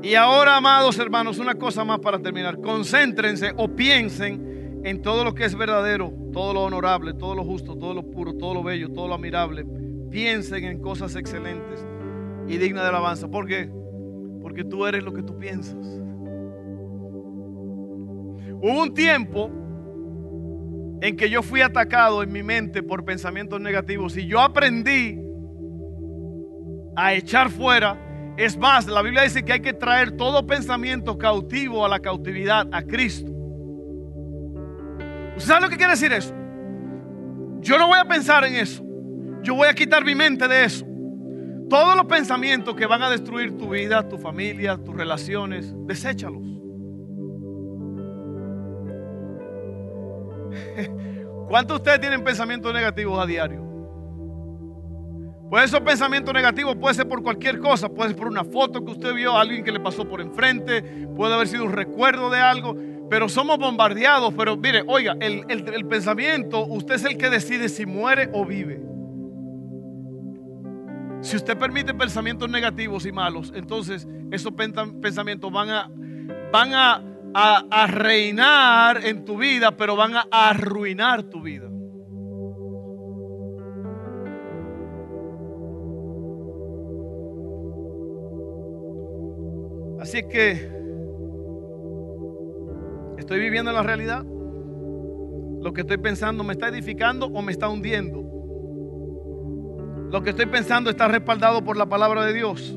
Y 0.08 0.14
ahora, 0.14 0.56
amados 0.56 0.98
hermanos, 0.98 1.38
una 1.38 1.56
cosa 1.56 1.84
más 1.84 1.98
para 1.98 2.18
terminar. 2.18 2.62
Concéntrense 2.62 3.52
o 3.58 3.68
piensen 3.68 4.80
en 4.82 5.02
todo 5.02 5.22
lo 5.22 5.34
que 5.34 5.44
es 5.44 5.54
verdadero, 5.54 6.10
todo 6.32 6.54
lo 6.54 6.62
honorable, 6.62 7.12
todo 7.12 7.34
lo 7.34 7.44
justo, 7.44 7.76
todo 7.76 7.92
lo 7.92 8.10
puro, 8.10 8.32
todo 8.32 8.54
lo 8.54 8.62
bello, 8.62 8.88
todo 8.88 9.06
lo 9.06 9.16
admirable. 9.16 9.66
Piensen 10.10 10.64
en 10.64 10.80
cosas 10.80 11.14
excelentes 11.14 11.86
y 12.46 12.56
dignas 12.56 12.84
de 12.84 12.88
alabanza. 12.88 13.28
¿Por 13.28 13.46
qué? 13.46 13.70
Porque 14.40 14.64
tú 14.64 14.86
eres 14.86 15.04
lo 15.04 15.12
que 15.12 15.22
tú 15.22 15.36
piensas. 15.36 15.76
Hubo 18.62 18.82
un 18.82 18.94
tiempo 18.94 19.50
en 21.02 21.18
que 21.18 21.28
yo 21.28 21.42
fui 21.42 21.60
atacado 21.60 22.22
en 22.22 22.32
mi 22.32 22.42
mente 22.42 22.82
por 22.82 23.04
pensamientos 23.04 23.60
negativos 23.60 24.16
y 24.16 24.26
yo 24.26 24.40
aprendí 24.40 25.20
a 26.96 27.12
echar 27.12 27.50
fuera 27.50 28.07
es 28.38 28.56
más, 28.56 28.86
la 28.86 29.02
Biblia 29.02 29.22
dice 29.22 29.44
que 29.44 29.52
hay 29.52 29.60
que 29.60 29.72
traer 29.72 30.12
todo 30.12 30.46
pensamiento 30.46 31.18
cautivo 31.18 31.84
a 31.84 31.88
la 31.88 31.98
cautividad, 31.98 32.68
a 32.70 32.82
Cristo. 32.82 33.32
¿Usted 35.36 35.48
sabe 35.48 35.62
lo 35.62 35.68
que 35.68 35.76
quiere 35.76 35.90
decir 35.90 36.12
eso? 36.12 36.32
Yo 37.60 37.76
no 37.78 37.88
voy 37.88 37.98
a 37.98 38.04
pensar 38.04 38.44
en 38.44 38.54
eso. 38.54 38.84
Yo 39.42 39.56
voy 39.56 39.66
a 39.66 39.74
quitar 39.74 40.04
mi 40.04 40.14
mente 40.14 40.46
de 40.46 40.64
eso. 40.64 40.86
Todos 41.68 41.96
los 41.96 42.06
pensamientos 42.06 42.76
que 42.76 42.86
van 42.86 43.02
a 43.02 43.10
destruir 43.10 43.58
tu 43.58 43.70
vida, 43.70 44.08
tu 44.08 44.18
familia, 44.18 44.76
tus 44.76 44.94
relaciones, 44.94 45.74
deséchalos. 45.84 46.42
¿Cuántos 51.48 51.74
de 51.74 51.82
ustedes 51.82 52.00
tienen 52.00 52.22
pensamientos 52.22 52.72
negativos 52.72 53.20
a 53.20 53.26
diario? 53.26 53.67
Pues 55.48 55.64
esos 55.64 55.80
pensamientos 55.80 56.34
negativos 56.34 56.76
puede 56.76 56.94
ser 56.94 57.08
por 57.08 57.22
cualquier 57.22 57.58
cosa, 57.58 57.88
puede 57.88 58.10
ser 58.10 58.18
por 58.18 58.28
una 58.28 58.44
foto 58.44 58.84
que 58.84 58.92
usted 58.92 59.14
vio, 59.14 59.36
alguien 59.36 59.64
que 59.64 59.72
le 59.72 59.80
pasó 59.80 60.06
por 60.06 60.20
enfrente, 60.20 60.82
puede 61.16 61.34
haber 61.34 61.48
sido 61.48 61.64
un 61.64 61.72
recuerdo 61.72 62.28
de 62.28 62.38
algo, 62.38 62.76
pero 63.08 63.28
somos 63.30 63.58
bombardeados. 63.58 64.34
Pero 64.34 64.56
mire, 64.56 64.84
oiga, 64.86 65.16
el, 65.20 65.44
el 65.48 65.86
pensamiento, 65.86 66.66
usted 66.66 66.96
es 66.96 67.04
el 67.04 67.16
que 67.16 67.30
decide 67.30 67.70
si 67.70 67.86
muere 67.86 68.28
o 68.34 68.44
vive. 68.44 68.88
Si 71.20 71.36
usted 71.36 71.56
permite 71.58 71.94
pensamientos 71.94 72.48
negativos 72.48 73.04
y 73.06 73.12
malos, 73.12 73.52
entonces 73.54 74.06
esos 74.30 74.52
pensamientos 74.52 75.50
van 75.50 75.70
a, 75.70 75.90
van 76.52 76.74
a, 76.74 77.02
a, 77.34 77.64
a 77.70 77.86
reinar 77.86 79.04
en 79.04 79.24
tu 79.24 79.36
vida, 79.36 79.76
pero 79.76 79.96
van 79.96 80.14
a 80.14 80.26
arruinar 80.30 81.24
tu 81.24 81.40
vida. 81.40 81.67
Así 90.08 90.22
que 90.22 90.52
estoy 93.18 93.40
viviendo 93.40 93.70
en 93.70 93.76
la 93.76 93.82
realidad. 93.82 94.24
Lo 94.24 95.70
que 95.74 95.82
estoy 95.82 95.98
pensando 95.98 96.42
me 96.44 96.54
está 96.54 96.68
edificando 96.68 97.26
o 97.26 97.42
me 97.42 97.52
está 97.52 97.68
hundiendo. 97.68 98.22
Lo 100.10 100.22
que 100.22 100.30
estoy 100.30 100.46
pensando 100.46 100.88
está 100.88 101.08
respaldado 101.08 101.62
por 101.62 101.76
la 101.76 101.90
palabra 101.90 102.24
de 102.24 102.32
Dios. 102.32 102.74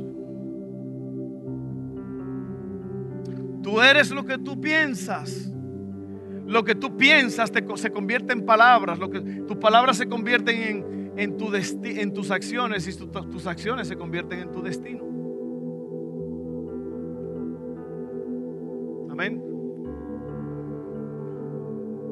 Tú 3.63 3.80
eres 3.80 4.12
lo 4.12 4.26
que 4.26 4.38
tú 4.38 4.60
piensas. 4.60 5.50
Lo 6.46 6.65
que 6.65 6.76
tú 6.76 6.98
piensas 6.98 7.50
se 7.76 7.91
convierte 7.91 8.34
en 8.34 8.46
palabras. 8.46 9.00
Lo 9.00 9.10
que, 9.10 9.22
tus 9.22 9.56
palabras 9.56 9.96
se 9.96 10.10
convierten 10.10 11.13
en 11.15 11.38
tus 11.38 12.30
acciones 12.30 12.89
y 12.89 12.98
tus 12.98 13.48
acciones 13.48 13.88
se 13.88 13.96
convierten 13.96 14.39
en 14.39 14.52
tu 14.52 14.62
destino. 14.62 15.11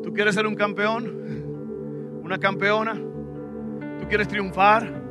¿Tú 0.04 0.14
quieres 0.14 0.36
ser 0.36 0.46
un 0.46 0.56
campeón? 0.56 2.22
¿Una 2.24 2.38
campeona? 2.38 2.94
¿Tú 2.94 4.08
quieres 4.08 4.28
triunfar? 4.28 5.02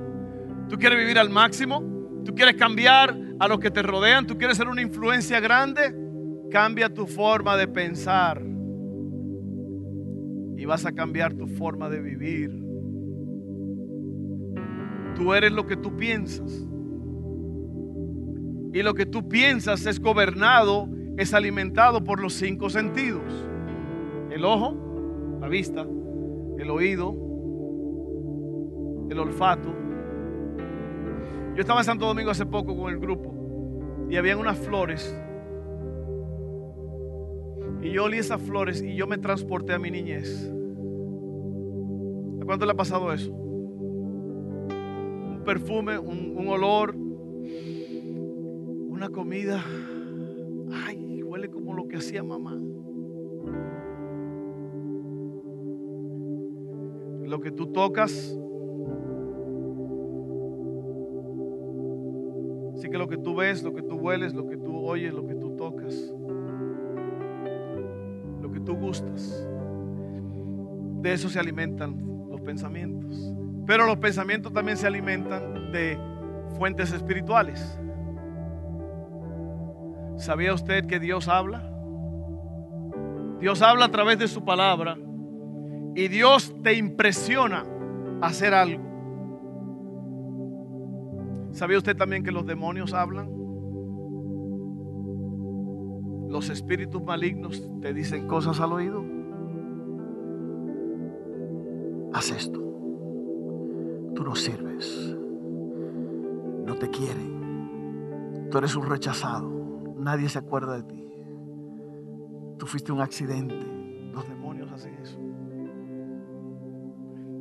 ¿Tú 0.69 0.77
quieres 0.77 0.99
vivir 0.99 1.19
al 1.19 1.31
máximo? 1.31 1.83
¿Tú 2.25 2.35
quieres 2.35 2.57
cambiar 2.57 3.17
a 3.39 3.49
los 3.49 3.59
que 3.59 3.71
te 3.71 3.83
rodean? 3.83 4.27
¿Tú 4.27 4.37
quieres 4.37 4.57
ser 4.57 4.69
una 4.69 4.83
influencia 4.83 5.41
grande? 5.41 5.95
Cambia 6.51 6.93
tu 6.93 7.07
forma 7.07 7.57
de 7.57 7.69
pensar 7.69 8.43
y 10.57 10.65
vas 10.65 10.85
a 10.85 10.93
cambiar 10.93 11.35
tu 11.35 11.47
forma 11.47 11.89
de 11.89 12.01
vivir. 12.01 12.51
Tú 15.15 15.33
eres 15.35 15.53
lo 15.53 15.67
que 15.67 15.77
tú 15.77 15.97
piensas. 15.97 16.67
Y 18.73 18.83
lo 18.83 18.95
que 18.95 19.07
tú 19.07 19.29
piensas 19.29 19.87
es 19.87 19.99
gobernado 20.01 20.89
es 21.19 21.35
alimentado 21.35 22.03
por 22.05 22.21
los 22.21 22.33
cinco 22.33 22.71
sentidos. 22.71 23.25
El 24.31 24.45
ojo, 24.45 24.77
la 25.41 25.49
vista, 25.49 25.85
el 26.59 26.71
oído, 26.71 27.13
el 29.11 29.19
olfato. 29.19 29.69
Yo 31.57 31.61
estaba 31.61 31.81
en 31.81 31.85
Santo 31.85 32.07
Domingo 32.07 32.31
hace 32.31 32.47
poco 32.47 32.77
con 32.77 32.93
el 32.93 33.01
grupo 33.01 33.35
y 34.09 34.17
habían 34.17 34.39
unas 34.39 34.57
flores. 34.59 35.21
Y 37.83 37.91
yo 37.91 38.05
olí 38.05 38.19
esas 38.19 38.41
flores 38.41 38.81
y 38.81 38.95
yo 38.95 39.09
me 39.09 39.19
transporté 39.19 39.75
a 39.75 39.81
mi 39.81 39.91
niñez. 39.91 40.49
¿A 42.41 42.45
cuánto 42.45 42.65
le 42.65 42.71
ha 42.71 42.77
pasado 42.77 43.13
eso? 43.13 43.33
Un 43.33 45.43
perfume, 45.45 45.99
un, 45.99 46.37
un 46.37 46.47
olor, 46.47 46.95
una 48.89 49.09
comida. 49.09 49.65
Como 51.47 51.73
lo 51.75 51.87
que 51.87 51.99
hacía 51.99 52.25
mamá. 52.25 52.59
lo 57.29 57.41
que 57.41 57.51
tú 57.51 57.67
tocas. 57.69 58.37
Así 62.75 62.89
que 62.89 62.99
lo 62.99 63.09
que 63.09 63.19
tú 63.19 63.37
ves, 63.37 63.63
lo 63.63 63.75
que 63.75 63.83
tú 63.83 63.97
hueles, 63.97 64.35
lo 64.35 64.49
que 64.49 64.57
tú 64.57 64.77
oyes, 64.79 65.13
lo 65.13 65.27
que 65.27 65.35
tú 65.35 65.57
tocas, 65.57 66.15
lo 68.41 68.51
que 68.51 68.61
tú 68.61 68.77
gustas, 68.77 69.47
de 71.03 71.13
eso 71.13 71.29
se 71.29 71.39
alimentan 71.39 72.29
los 72.31 72.41
pensamientos. 72.41 73.33
Pero 73.67 73.87
los 73.87 73.99
pensamientos 73.99 74.53
también 74.53 74.79
se 74.79 74.87
alimentan 74.87 75.73
de 75.73 75.99
fuentes 76.57 76.93
espirituales. 76.93 77.79
¿Sabía 80.19 80.53
usted 80.53 80.87
que 80.87 81.01
Dios 81.01 81.29
habla? 81.29 81.63
Dios 83.41 83.63
habla 83.63 83.87
a 83.87 83.91
través 83.91 84.19
de 84.19 84.29
su 84.29 84.45
palabra 84.45 84.99
y 85.95 86.09
Dios 86.09 86.55
te 86.63 86.75
impresiona 86.75 87.65
a 88.21 88.27
hacer 88.27 88.53
algo. 88.53 88.85
¿Sabía 91.53 91.79
usted 91.79 91.97
también 91.97 92.23
que 92.23 92.33
los 92.33 92.47
demonios 92.47 92.93
hablan? 92.93 93.31
Los 96.29 96.51
espíritus 96.51 97.03
malignos 97.03 97.67
te 97.81 97.95
dicen 97.95 98.27
cosas 98.27 98.61
al 98.61 98.73
oído. 98.73 99.03
Haz 102.13 102.31
esto 102.31 102.69
tú 104.19 104.25
no 104.25 104.35
sirves, 104.35 105.17
no 106.67 106.75
te 106.75 106.91
quieren, 106.91 108.49
tú 108.51 108.59
eres 108.59 108.75
un 108.75 108.85
rechazado, 108.87 109.49
nadie 110.09 110.31
se 110.31 110.39
acuerda 110.39 110.81
de 110.81 110.83
ti, 110.85 111.05
tú 112.59 112.67
fuiste 112.67 112.93
un 112.93 113.03
accidente, 113.03 113.55
los 114.11 114.27
demonios 114.27 114.73
hacen 114.73 114.95
eso. 114.95 115.19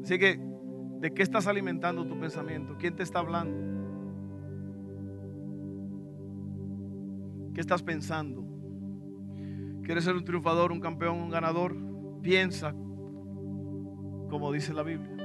Así 0.03 0.19
que, 0.19 0.37
¿de 0.99 1.13
qué 1.13 1.23
estás 1.23 1.47
alimentando 1.47 2.05
tu 2.05 2.19
pensamiento? 2.19 2.75
¿Quién 2.77 2.93
te 2.93 3.03
está 3.03 3.19
hablando? 3.19 3.57
¿Qué 7.53 7.61
estás 7.61 7.83
pensando? 7.83 8.45
¿Quieres 9.83 10.03
ser 10.03 10.15
un 10.15 10.25
triunfador, 10.25 10.73
un 10.73 10.81
campeón, 10.81 11.17
un 11.17 11.29
ganador? 11.29 11.73
Piensa 12.21 12.75
como 14.29 14.51
dice 14.51 14.73
la 14.73 14.83
Biblia 14.83 15.16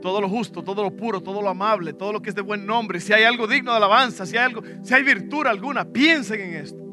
todo 0.00 0.20
lo 0.20 0.28
justo, 0.28 0.62
todo 0.62 0.82
lo 0.82 0.90
puro, 0.90 1.20
todo 1.20 1.42
lo 1.42 1.48
amable, 1.48 1.92
todo 1.92 2.12
lo 2.12 2.22
que 2.22 2.30
es 2.30 2.36
de 2.36 2.42
buen 2.42 2.66
nombre, 2.66 3.00
si 3.00 3.12
hay 3.12 3.24
algo 3.24 3.46
digno 3.46 3.70
de 3.70 3.76
alabanza, 3.76 4.26
si 4.26 4.36
hay 4.36 4.44
algo, 4.44 4.62
si 4.82 4.94
hay 4.94 5.02
virtud 5.02 5.46
alguna, 5.46 5.84
piensen 5.84 6.40
en 6.40 6.54
esto. 6.54 6.89